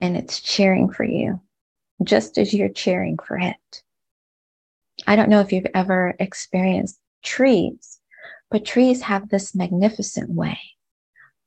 [0.00, 1.42] And it's cheering for you,
[2.02, 3.82] just as you're cheering for it.
[5.06, 7.95] I don't know if you've ever experienced trees
[8.50, 10.58] but trees have this magnificent way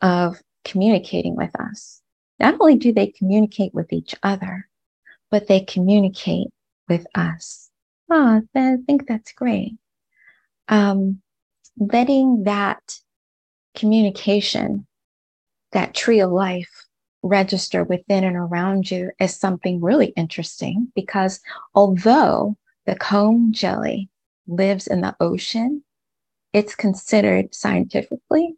[0.02, 2.02] of communicating with us.
[2.40, 4.68] Not only do they communicate with each other,
[5.30, 6.48] but they communicate
[6.88, 7.70] with us.
[8.10, 9.74] Oh, I think that's great.
[10.68, 11.22] Um,
[11.78, 13.00] letting that
[13.76, 14.88] communication,
[15.72, 16.86] that tree of life,
[17.22, 21.42] register within and around you is something really interesting because
[21.76, 24.10] although the comb jelly
[24.48, 25.84] lives in the ocean,
[26.54, 28.56] it's considered scientifically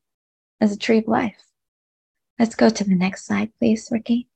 [0.60, 1.44] as a tree of life.
[2.40, 4.28] Let's go to the next slide, please, Ricky.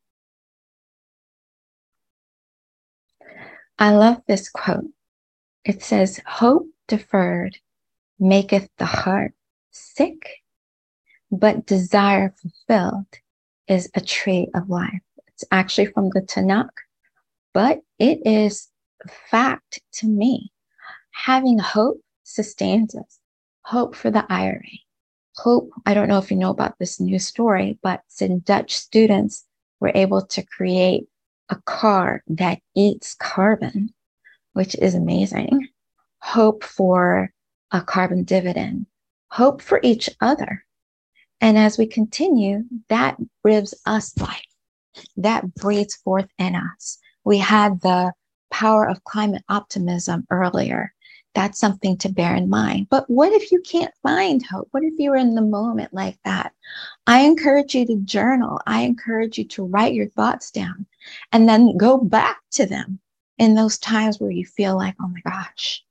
[3.77, 4.91] I love this quote.
[5.63, 7.57] It says, Hope deferred
[8.19, 9.33] maketh the heart
[9.71, 10.43] sick,
[11.31, 13.07] but desire fulfilled
[13.67, 15.01] is a tree of life.
[15.27, 16.69] It's actually from the Tanakh,
[17.53, 18.69] but it is
[19.29, 20.51] fact to me.
[21.11, 23.19] Having hope sustains us.
[23.65, 24.61] Hope for the IRA.
[25.37, 29.43] Hope, I don't know if you know about this new story, but some Dutch students
[29.79, 31.05] were able to create
[31.49, 33.91] a car that eats carbon,
[34.53, 35.67] which is amazing.
[36.19, 37.31] Hope for
[37.71, 38.85] a carbon dividend.
[39.31, 40.63] Hope for each other.
[41.41, 44.45] And as we continue, that gives us life.
[45.17, 46.99] That breathes forth in us.
[47.23, 48.13] We had the
[48.51, 50.93] power of climate optimism earlier.
[51.35, 52.87] That's something to bear in mind.
[52.89, 54.69] But what if you can't find hope?
[54.71, 56.53] What if you're in the moment like that?
[57.07, 58.61] I encourage you to journal.
[58.65, 60.85] I encourage you to write your thoughts down
[61.33, 62.99] and then go back to them
[63.37, 65.83] in those times where you feel like, oh my gosh,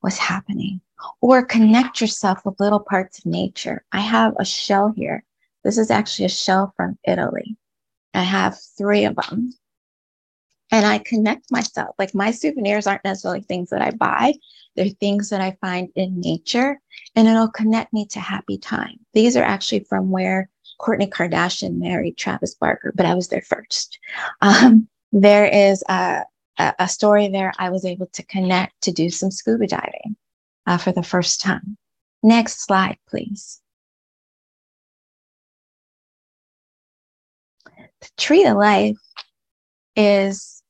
[0.00, 0.80] what's happening?
[1.22, 3.84] Or connect yourself with little parts of nature.
[3.92, 5.24] I have a shell here.
[5.64, 7.56] This is actually a shell from Italy.
[8.12, 9.54] I have three of them
[10.72, 11.94] and I connect myself.
[11.98, 14.34] Like my souvenirs aren't necessarily things that I buy,
[14.74, 16.80] they're things that I find in nature,
[17.14, 18.98] and it'll connect me to happy time.
[19.12, 20.48] These are actually from where
[20.80, 23.98] Kourtney Kardashian married Travis Barker, but I was there first.
[24.40, 26.22] Um, there is a,
[26.58, 30.16] a, story there I was able to connect to do some scuba diving
[30.66, 31.76] uh, for the first time.
[32.22, 33.60] Next slide, please.
[37.66, 38.96] The tree of life
[39.94, 40.61] is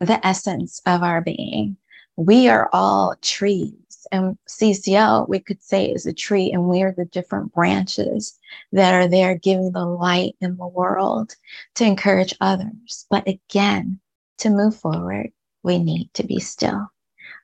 [0.00, 1.76] the essence of our being.
[2.16, 4.06] We are all trees.
[4.12, 8.38] And CCL, we could say, is a tree, and we are the different branches
[8.72, 11.36] that are there giving the light in the world
[11.76, 13.06] to encourage others.
[13.10, 14.00] But again,
[14.38, 15.30] to move forward,
[15.62, 16.90] we need to be still.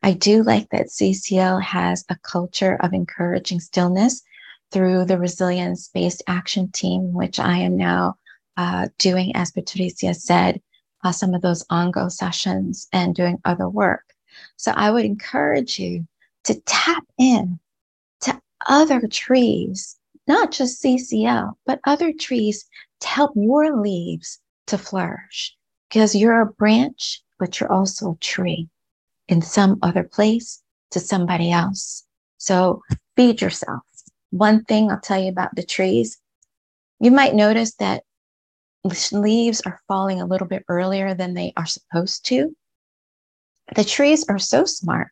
[0.02, 4.22] I do like that CCL has a culture of encouraging stillness
[4.72, 8.16] through the resilience based action team, which I am now
[8.56, 10.60] uh, doing, as Patricia said,
[11.06, 14.02] uh, some of those ongo sessions and doing other work.
[14.56, 16.04] So I would encourage you
[16.44, 17.60] to tap in
[18.22, 19.96] to other trees,
[20.26, 22.66] not just CCL, but other trees
[23.00, 25.56] to help your leaves to flourish
[25.88, 28.68] because you're a branch, but you're also a tree
[29.28, 32.04] in some other place to somebody else.
[32.38, 32.82] So
[33.14, 33.82] feed yourself.
[34.30, 36.18] One thing I'll tell you about the trees,
[36.98, 38.02] you might notice that
[39.12, 42.54] leaves are falling a little bit earlier than they are supposed to.
[43.74, 45.08] The trees are so smart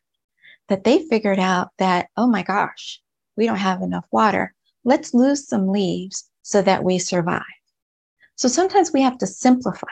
[0.69, 3.01] that they figured out that, oh my gosh,
[3.35, 4.53] we don't have enough water.
[4.83, 7.41] Let's lose some leaves so that we survive.
[8.35, 9.87] So sometimes we have to simplify.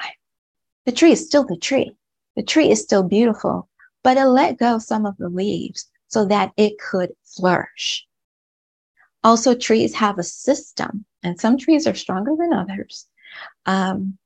[0.85, 1.95] The tree is still the tree.
[2.35, 3.69] The tree is still beautiful,
[4.03, 8.05] but it let go some of the leaves so that it could flourish.
[9.23, 13.07] Also, trees have a system, and some trees are stronger than others
[13.65, 14.17] um,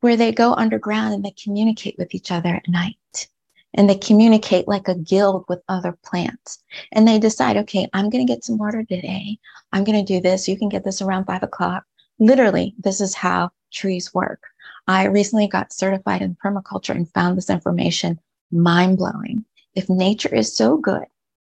[0.00, 3.28] where they go underground and they communicate with each other at night.
[3.76, 6.62] And they communicate like a guild with other plants.
[6.92, 9.36] And they decide, okay, I'm going to get some water today.
[9.72, 10.46] I'm going to do this.
[10.46, 11.84] You can get this around five o'clock.
[12.20, 14.40] Literally, this is how trees work.
[14.86, 18.20] I recently got certified in permaculture and found this information
[18.52, 19.44] mind blowing.
[19.74, 21.06] If nature is so good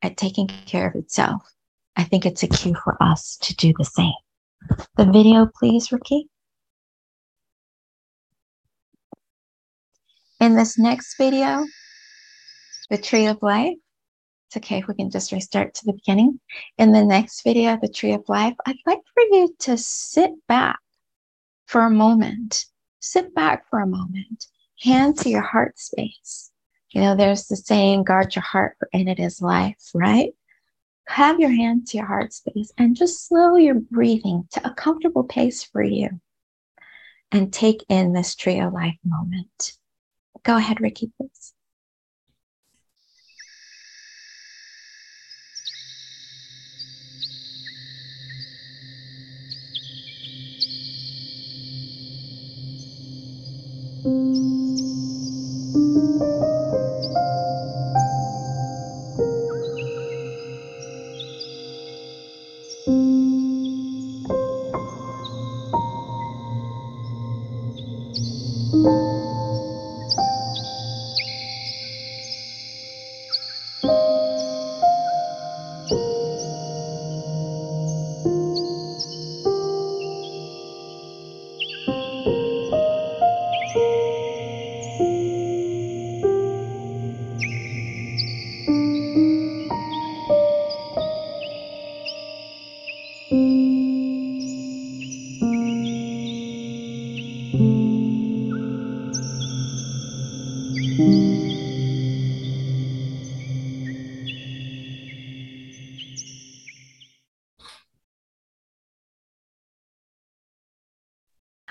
[0.02, 1.50] at taking care of itself,
[1.96, 4.12] I think it's a cue for us to do the same.
[4.96, 6.28] The video, please, Ricky.
[10.40, 11.66] In this next video,
[12.88, 13.76] the tree of life,
[14.48, 16.40] it's okay if we can just restart to the beginning.
[16.78, 20.78] In the next video, the tree of life, I'd like for you to sit back
[21.66, 22.64] for a moment.
[23.00, 24.46] Sit back for a moment.
[24.80, 26.50] Hand to your heart space.
[26.88, 30.32] You know, there's the saying, guard your heart, and it is life, right?
[31.06, 35.24] Have your hand to your heart space and just slow your breathing to a comfortable
[35.24, 36.18] pace for you.
[37.30, 39.74] And take in this tree of life moment.
[40.44, 41.54] Go ahead, Ricky, please.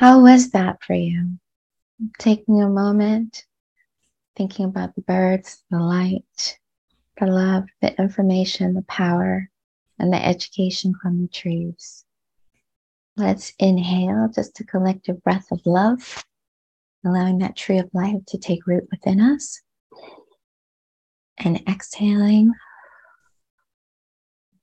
[0.09, 1.37] How was that for you?
[2.17, 3.45] Taking a moment,
[4.35, 6.57] thinking about the birds, the light,
[7.19, 9.47] the love, the information, the power,
[9.99, 12.05] and the education from the trees.
[13.17, 16.25] Let's inhale just a collective breath of love,
[17.05, 19.61] allowing that tree of life to take root within us.
[21.37, 22.51] And exhaling,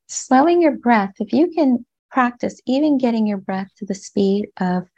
[0.09, 1.15] slowing your breath.
[1.21, 4.89] If you can practice even getting your breath to the speed of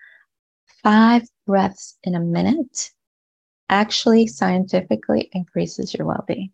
[0.83, 2.91] five breaths in a minute
[3.69, 6.53] actually scientifically increases your well being.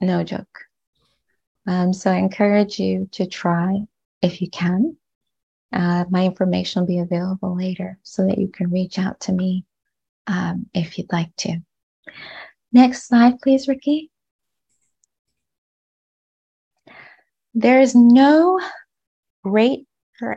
[0.00, 0.60] No joke.
[1.66, 3.80] Um, so I encourage you to try
[4.22, 4.96] if you can.
[5.72, 9.64] Uh, my information will be available later so that you can reach out to me
[10.26, 11.58] um, if you'd like to.
[12.72, 14.10] Next slide, please, Ricky.
[17.54, 18.60] There is no
[19.42, 19.86] greater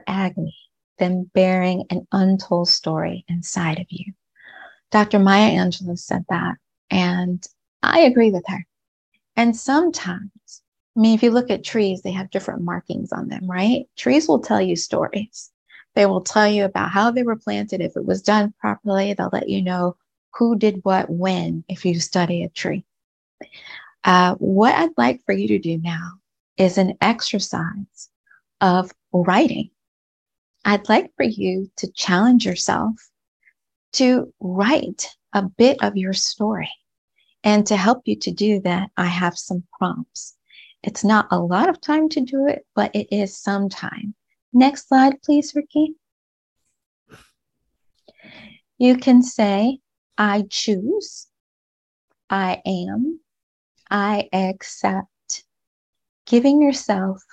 [0.07, 0.55] agony
[0.99, 4.13] than bearing an untold story inside of you.
[4.91, 5.19] Dr.
[5.19, 6.55] Maya Angelou said that,
[6.89, 7.45] and
[7.83, 8.65] I agree with her.
[9.35, 10.61] And sometimes,
[10.97, 13.85] I mean, if you look at trees, they have different markings on them, right?
[13.95, 15.51] Trees will tell you stories.
[15.95, 17.81] They will tell you about how they were planted.
[17.81, 19.95] If it was done properly, they'll let you know
[20.35, 22.83] who did what when if you study a tree.
[24.03, 26.13] Uh, what I'd like for you to do now
[26.57, 28.09] is an exercise
[28.61, 29.69] of writing
[30.65, 32.93] I'd like for you to challenge yourself
[33.93, 36.69] to write a bit of your story.
[37.43, 40.35] And to help you to do that, I have some prompts.
[40.83, 44.13] It's not a lot of time to do it, but it is some time.
[44.51, 45.95] Next slide, please, Ricky.
[48.77, 49.79] You can say,
[50.17, 51.27] I choose,
[52.29, 53.19] I am,
[53.89, 55.07] I accept.
[56.25, 57.23] Giving yourself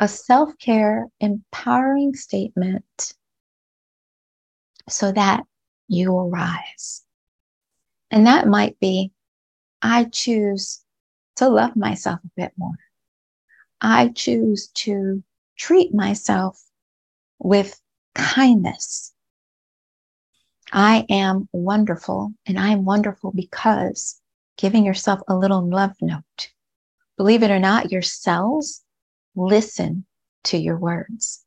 [0.00, 3.12] a self care, empowering statement
[4.88, 5.44] so that
[5.88, 7.04] you will rise.
[8.10, 9.12] And that might be
[9.82, 10.82] I choose
[11.36, 12.78] to love myself a bit more.
[13.80, 15.22] I choose to
[15.56, 16.62] treat myself
[17.38, 17.80] with
[18.14, 19.12] kindness.
[20.72, 24.20] I am wonderful, and I am wonderful because
[24.56, 26.50] giving yourself a little love note.
[27.16, 28.82] Believe it or not, your cells
[29.34, 30.04] listen
[30.44, 31.44] to your words.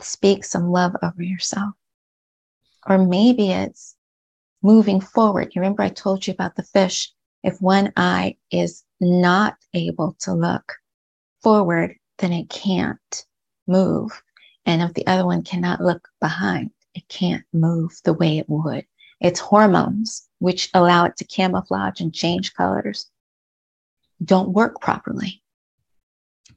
[0.00, 1.74] Speak some love over yourself.
[2.86, 3.96] Or maybe it's
[4.62, 5.52] moving forward.
[5.54, 7.12] You remember I told you about the fish.
[7.42, 10.72] If one eye is not able to look
[11.42, 13.26] forward, then it can't
[13.66, 14.22] move.
[14.64, 18.86] And if the other one cannot look behind, it can't move the way it would.
[19.20, 23.10] It's hormones, which allow it to camouflage and change colors,
[24.24, 25.41] don't work properly.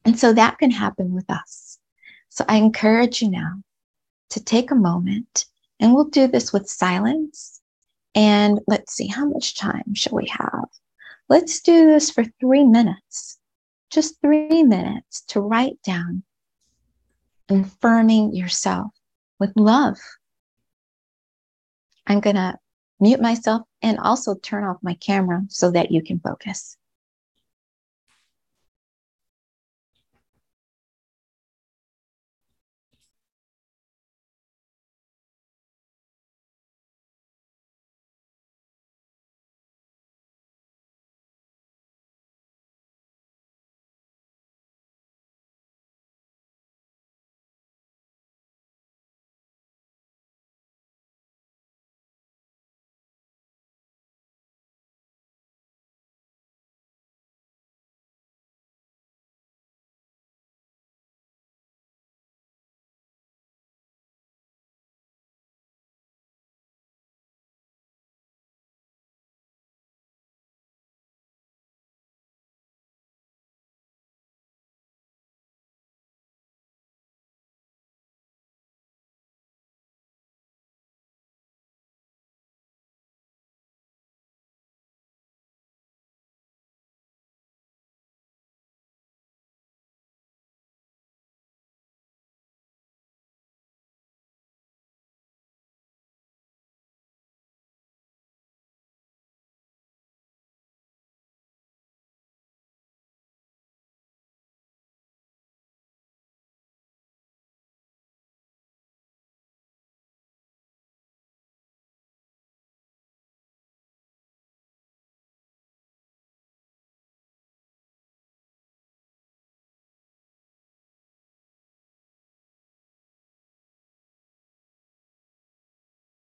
[0.06, 1.80] And so that can happen with us.
[2.28, 3.60] So I encourage you now
[4.30, 5.46] to take a moment
[5.80, 7.60] and we'll do this with silence.
[8.14, 10.68] And let's see, how much time shall we have?
[11.28, 13.38] Let's do this for three minutes,
[13.90, 16.22] just three minutes to write down
[17.48, 18.92] affirming yourself
[19.40, 19.98] with love.
[22.06, 22.56] I'm going to
[23.00, 26.76] mute myself and also turn off my camera so that you can focus.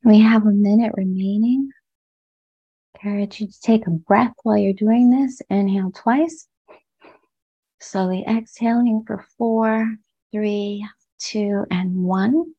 [0.03, 1.69] We have a minute remaining.
[2.95, 5.41] Encourage you to take a breath while you're doing this.
[5.49, 6.47] Inhale twice.
[7.79, 9.95] Slowly exhaling for four,
[10.31, 10.87] three,
[11.19, 12.53] two, and one.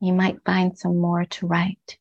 [0.00, 1.98] You might find some more to write.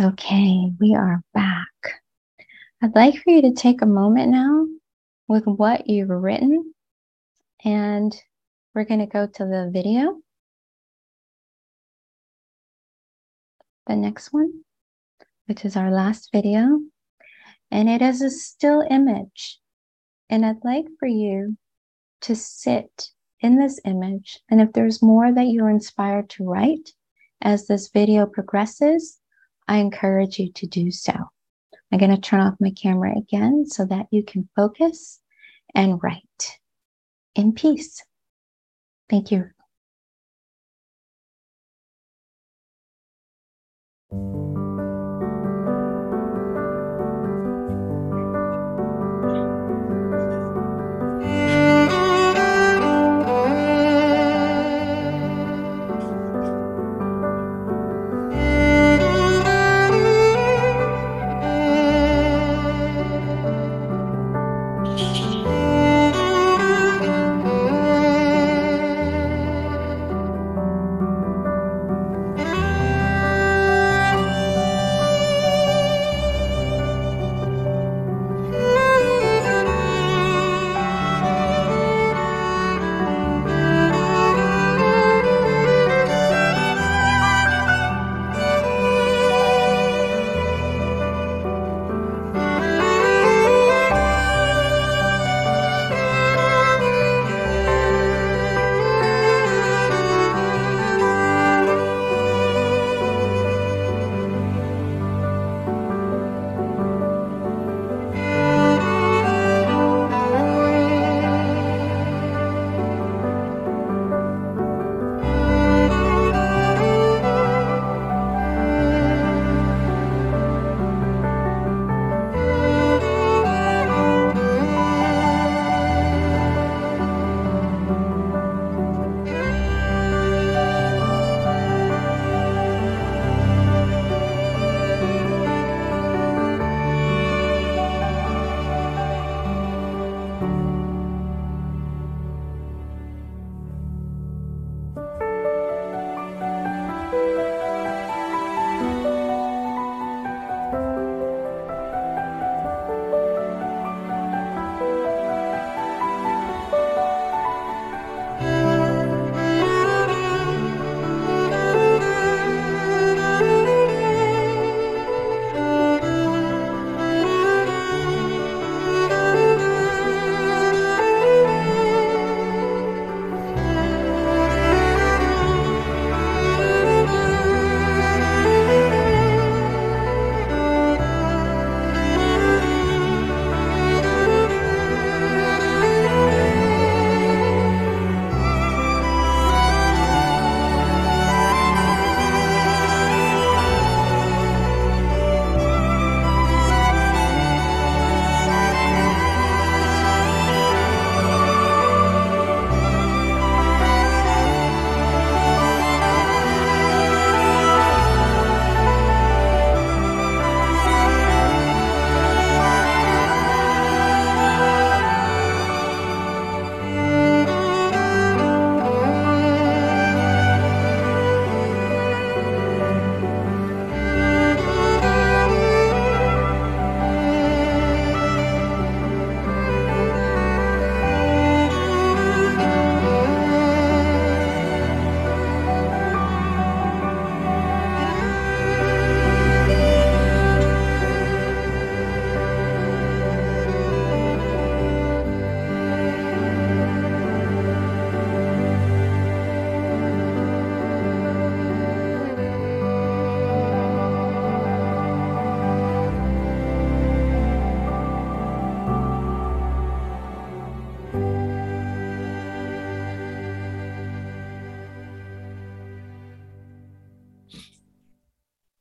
[0.00, 1.66] Okay, we are back.
[2.82, 4.64] I'd like for you to take a moment now
[5.28, 6.72] with what you've written,
[7.66, 8.16] and
[8.74, 10.16] we're going to go to the video.
[13.88, 14.64] The next one,
[15.44, 16.80] which is our last video,
[17.70, 19.58] and it is a still image.
[20.30, 21.58] And I'd like for you
[22.22, 26.94] to sit in this image, and if there's more that you're inspired to write
[27.42, 29.19] as this video progresses,
[29.70, 31.12] I encourage you to do so.
[31.92, 35.20] I'm going to turn off my camera again so that you can focus
[35.76, 36.58] and write
[37.36, 38.02] in peace.
[39.08, 39.48] Thank you.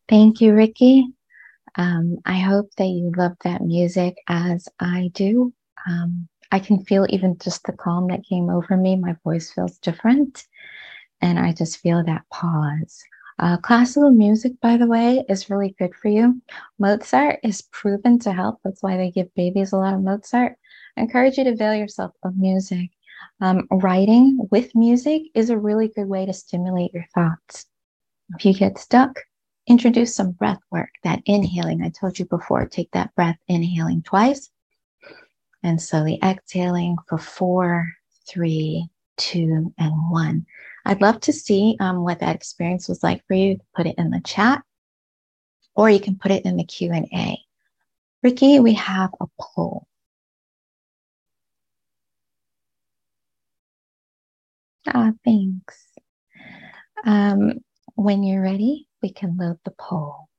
[0.10, 1.08] Thank you, Ricky.
[1.76, 5.54] Um, I hope that you love that music as I do.
[5.88, 8.96] Um, I can feel even just the calm that came over me.
[8.96, 10.46] My voice feels different.
[11.22, 13.04] And I just feel that pause.
[13.38, 16.42] Uh, classical music, by the way, is really good for you.
[16.80, 18.60] Mozart is proven to help.
[18.64, 20.56] That's why they give babies a lot of Mozart.
[20.98, 22.90] I encourage you to avail yourself of music.
[23.42, 27.68] Um, writing with music is a really good way to stimulate your thoughts.
[28.36, 29.20] If you get stuck,
[29.70, 31.82] introduce some breath work, that inhaling.
[31.84, 34.50] I told you before, take that breath, inhaling twice
[35.64, 37.88] and slowly exhaling for four,
[38.28, 40.46] three, two, and one.
[40.86, 43.60] I'd love to see um, what that experience was like for you.
[43.76, 44.64] Put it in the chat,
[45.76, 47.38] or you can put it in the Q and A.
[48.24, 49.86] Ricky, we have a poll.
[54.88, 55.78] Ah, thanks.
[57.06, 57.60] Um,
[57.96, 60.30] when you're ready, we can load the poll.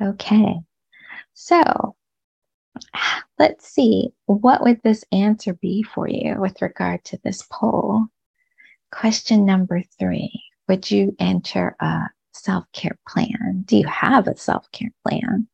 [0.00, 0.56] Okay,
[1.34, 1.96] so
[3.38, 8.06] let's see, what would this answer be for you with regard to this poll?
[8.90, 10.32] Question number three
[10.68, 13.62] Would you enter a self care plan?
[13.66, 15.48] Do you have a self care plan?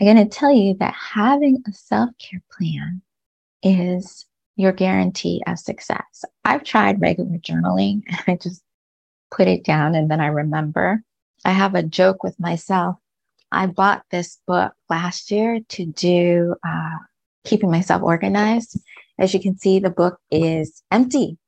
[0.00, 3.02] I'm going to tell you that having a self care plan
[3.62, 4.26] is
[4.56, 6.24] your guarantee of success.
[6.44, 8.62] I've tried regular journaling and I just
[9.30, 11.02] put it down and then I remember.
[11.44, 12.98] I have a joke with myself
[13.50, 16.98] I bought this book last year to do uh,
[17.44, 18.78] keeping myself organized.
[19.18, 21.38] As you can see, the book is empty.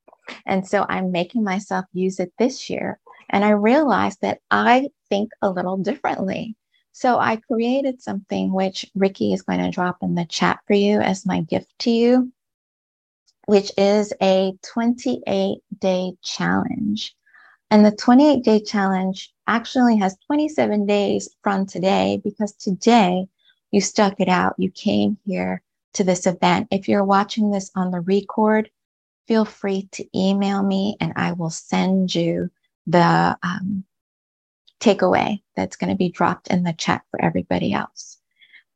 [0.46, 2.98] And so I'm making myself use it this year.
[3.28, 6.56] And I realized that I think a little differently.
[6.92, 11.00] So I created something which Ricky is going to drop in the chat for you
[11.00, 12.32] as my gift to you,
[13.46, 17.14] which is a 28 day challenge.
[17.70, 23.26] And the 28 day challenge actually has 27 days from today because today
[23.70, 24.54] you stuck it out.
[24.58, 25.62] You came here
[25.94, 26.66] to this event.
[26.72, 28.70] If you're watching this on the record,
[29.28, 32.50] feel free to email me and I will send you
[32.88, 33.84] the um,
[34.80, 38.18] takeaway that's going to be dropped in the chat for everybody else.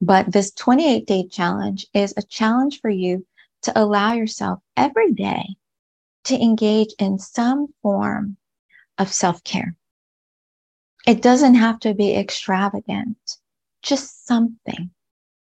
[0.01, 3.27] But this 28 day challenge is a challenge for you
[3.63, 5.57] to allow yourself every day
[6.25, 8.37] to engage in some form
[8.99, 9.77] of self care.
[11.07, 13.37] It doesn't have to be extravagant,
[13.83, 14.91] just something,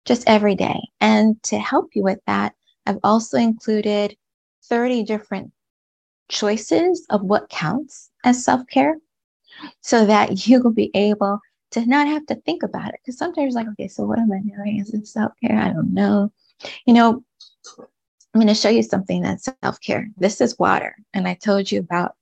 [0.05, 0.79] just every day.
[1.01, 4.15] And to help you with that, I've also included
[4.63, 5.51] 30 different
[6.29, 8.97] choices of what counts as self care
[9.81, 11.39] so that you will be able
[11.71, 12.99] to not have to think about it.
[13.03, 14.79] Because sometimes, like, okay, so what am I doing?
[14.79, 15.57] Is it self care?
[15.57, 16.31] I don't know.
[16.85, 17.23] You know,
[18.33, 20.07] I'm going to show you something that's self care.
[20.17, 20.95] This is water.
[21.13, 22.15] And I told you about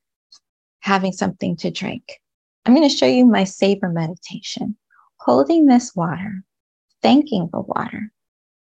[0.89, 2.19] having something to drink.
[2.65, 4.75] I'm going to show you my savor meditation.
[5.17, 6.43] Holding this water,
[7.03, 8.11] thanking the water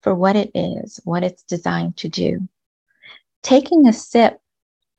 [0.01, 2.47] for what it is, what it's designed to do.
[3.41, 4.39] Taking a sip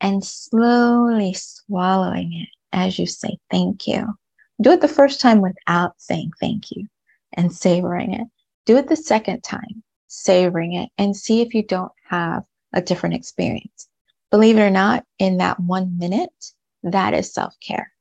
[0.01, 4.13] and slowly swallowing it as you say thank you.
[4.61, 6.85] Do it the first time without saying thank you
[7.31, 8.27] and savoring it.
[8.65, 12.43] Do it the second time, savoring it, and see if you don't have
[12.73, 13.87] a different experience.
[14.31, 16.51] Believe it or not, in that one minute,
[16.85, 17.91] that is self care.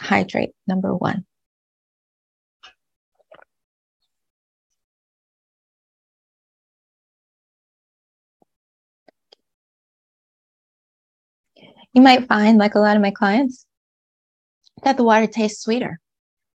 [0.00, 1.24] Hydrate, number one.
[11.92, 13.66] You might find, like a lot of my clients,
[14.84, 16.00] that the water tastes sweeter.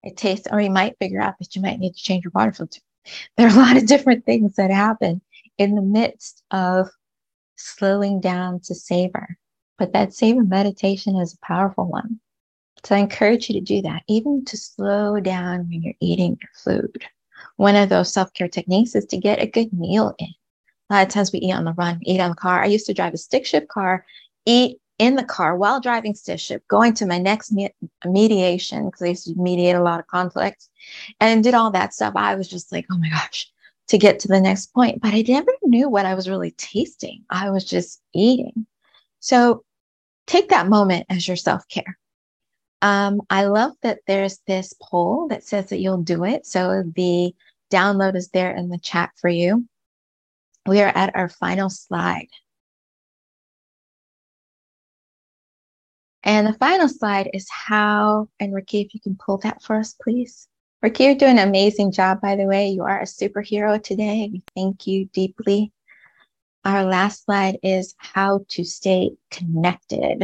[0.03, 2.51] It tastes, or you might figure out that you might need to change your water
[2.51, 2.81] filter.
[3.35, 5.21] There are a lot of different things that happen
[5.57, 6.87] in the midst of
[7.57, 9.37] slowing down to savor.
[9.77, 12.19] But that savor meditation is a powerful one.
[12.83, 16.51] So I encourage you to do that, even to slow down when you're eating your
[16.81, 17.05] food.
[17.57, 20.33] One of those self care techniques is to get a good meal in.
[20.89, 22.61] A lot of times we eat on the run, eat on the car.
[22.61, 24.05] I used to drive a stick shift car,
[24.45, 27.73] eat in the car while driving stick shift, going to my next me-
[28.05, 30.69] mediation because I used to mediate a lot of conflicts
[31.19, 32.13] and did all that stuff.
[32.15, 33.49] I was just like, oh my gosh,
[33.87, 35.01] to get to the next point.
[35.01, 37.23] But I never knew what I was really tasting.
[37.29, 38.65] I was just eating.
[39.23, 39.63] So
[40.27, 41.97] take that moment as your self care.
[42.81, 46.45] Um, I love that there's this poll that says that you'll do it.
[46.45, 47.33] So the
[47.71, 49.65] download is there in the chat for you.
[50.67, 52.27] We are at our final slide.
[56.23, 59.95] And the final slide is how, and Ricky, if you can pull that for us,
[60.01, 60.47] please.
[60.81, 62.67] Ricky, you're doing an amazing job, by the way.
[62.67, 64.29] You are a superhero today.
[64.31, 65.72] We thank you deeply.
[66.65, 70.23] Our last slide is how to stay connected.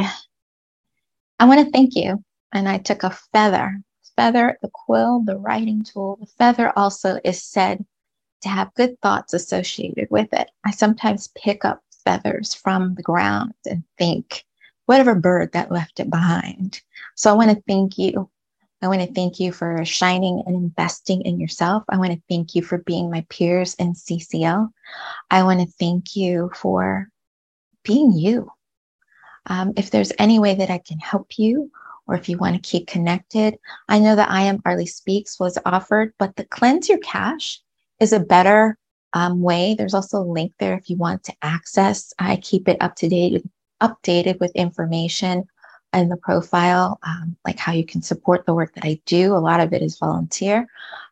[1.40, 2.24] I want to thank you
[2.54, 3.82] and I took a feather.
[4.16, 7.86] Feather, the quill, the writing tool, the feather also is said
[8.42, 10.50] to have good thoughts associated with it.
[10.66, 14.46] I sometimes pick up feathers from the ground and think,
[14.86, 16.82] whatever bird that left it behind.
[17.16, 18.30] So I want to thank you.
[18.82, 21.84] I want to thank you for shining and investing in yourself.
[21.89, 24.69] I want to thank you for being my peers in CCL.
[25.30, 27.09] I want to thank you for
[27.84, 28.51] being you.
[29.47, 31.71] Um, if there's any way that I can help you,
[32.07, 33.57] or if you want to keep connected,
[33.88, 37.61] I know that I am Arlie Speaks was offered, but the Cleanse Your Cache
[37.99, 38.77] is a better
[39.13, 39.75] um, way.
[39.77, 42.13] There's also a link there if you want to access.
[42.17, 43.43] I keep it up to date,
[43.82, 45.45] updated with information
[45.94, 49.34] in the profile, um, like how you can support the work that I do.
[49.34, 50.68] A lot of it is volunteer,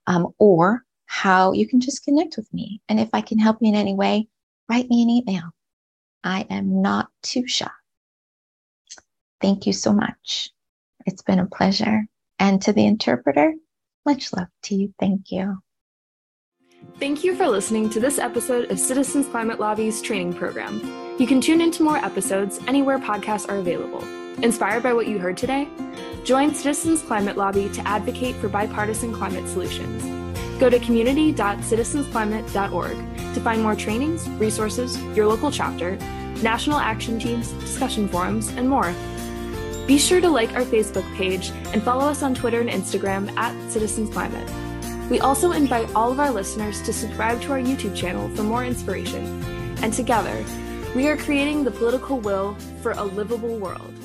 [0.06, 2.82] um, or how you can just connect with me.
[2.90, 4.28] And if I can help you in any way,
[4.70, 5.50] write me an email.
[6.24, 7.70] I am not too shy.
[9.42, 10.52] Thank you so much.
[11.06, 12.06] It's been a pleasure.
[12.40, 13.54] And to the interpreter,
[14.06, 14.94] much love to you.
[15.00, 15.58] Thank you.
[17.00, 20.82] Thank you for listening to this episode of Citizens Climate Lobby's training program.
[21.18, 24.27] You can tune into more episodes anywhere podcasts are available.
[24.44, 25.68] Inspired by what you heard today?
[26.24, 30.04] Join Citizens Climate Lobby to advocate for bipartisan climate solutions.
[30.60, 35.96] Go to community.citizensclimate.org to find more trainings, resources, your local chapter,
[36.44, 38.94] national action teams, discussion forums, and more.
[39.88, 43.56] Be sure to like our Facebook page and follow us on Twitter and Instagram at
[43.72, 44.48] Citizens Climate.
[45.10, 48.64] We also invite all of our listeners to subscribe to our YouTube channel for more
[48.64, 49.44] inspiration.
[49.82, 50.46] And together,
[50.96, 53.97] we are creating the political will for a livable world.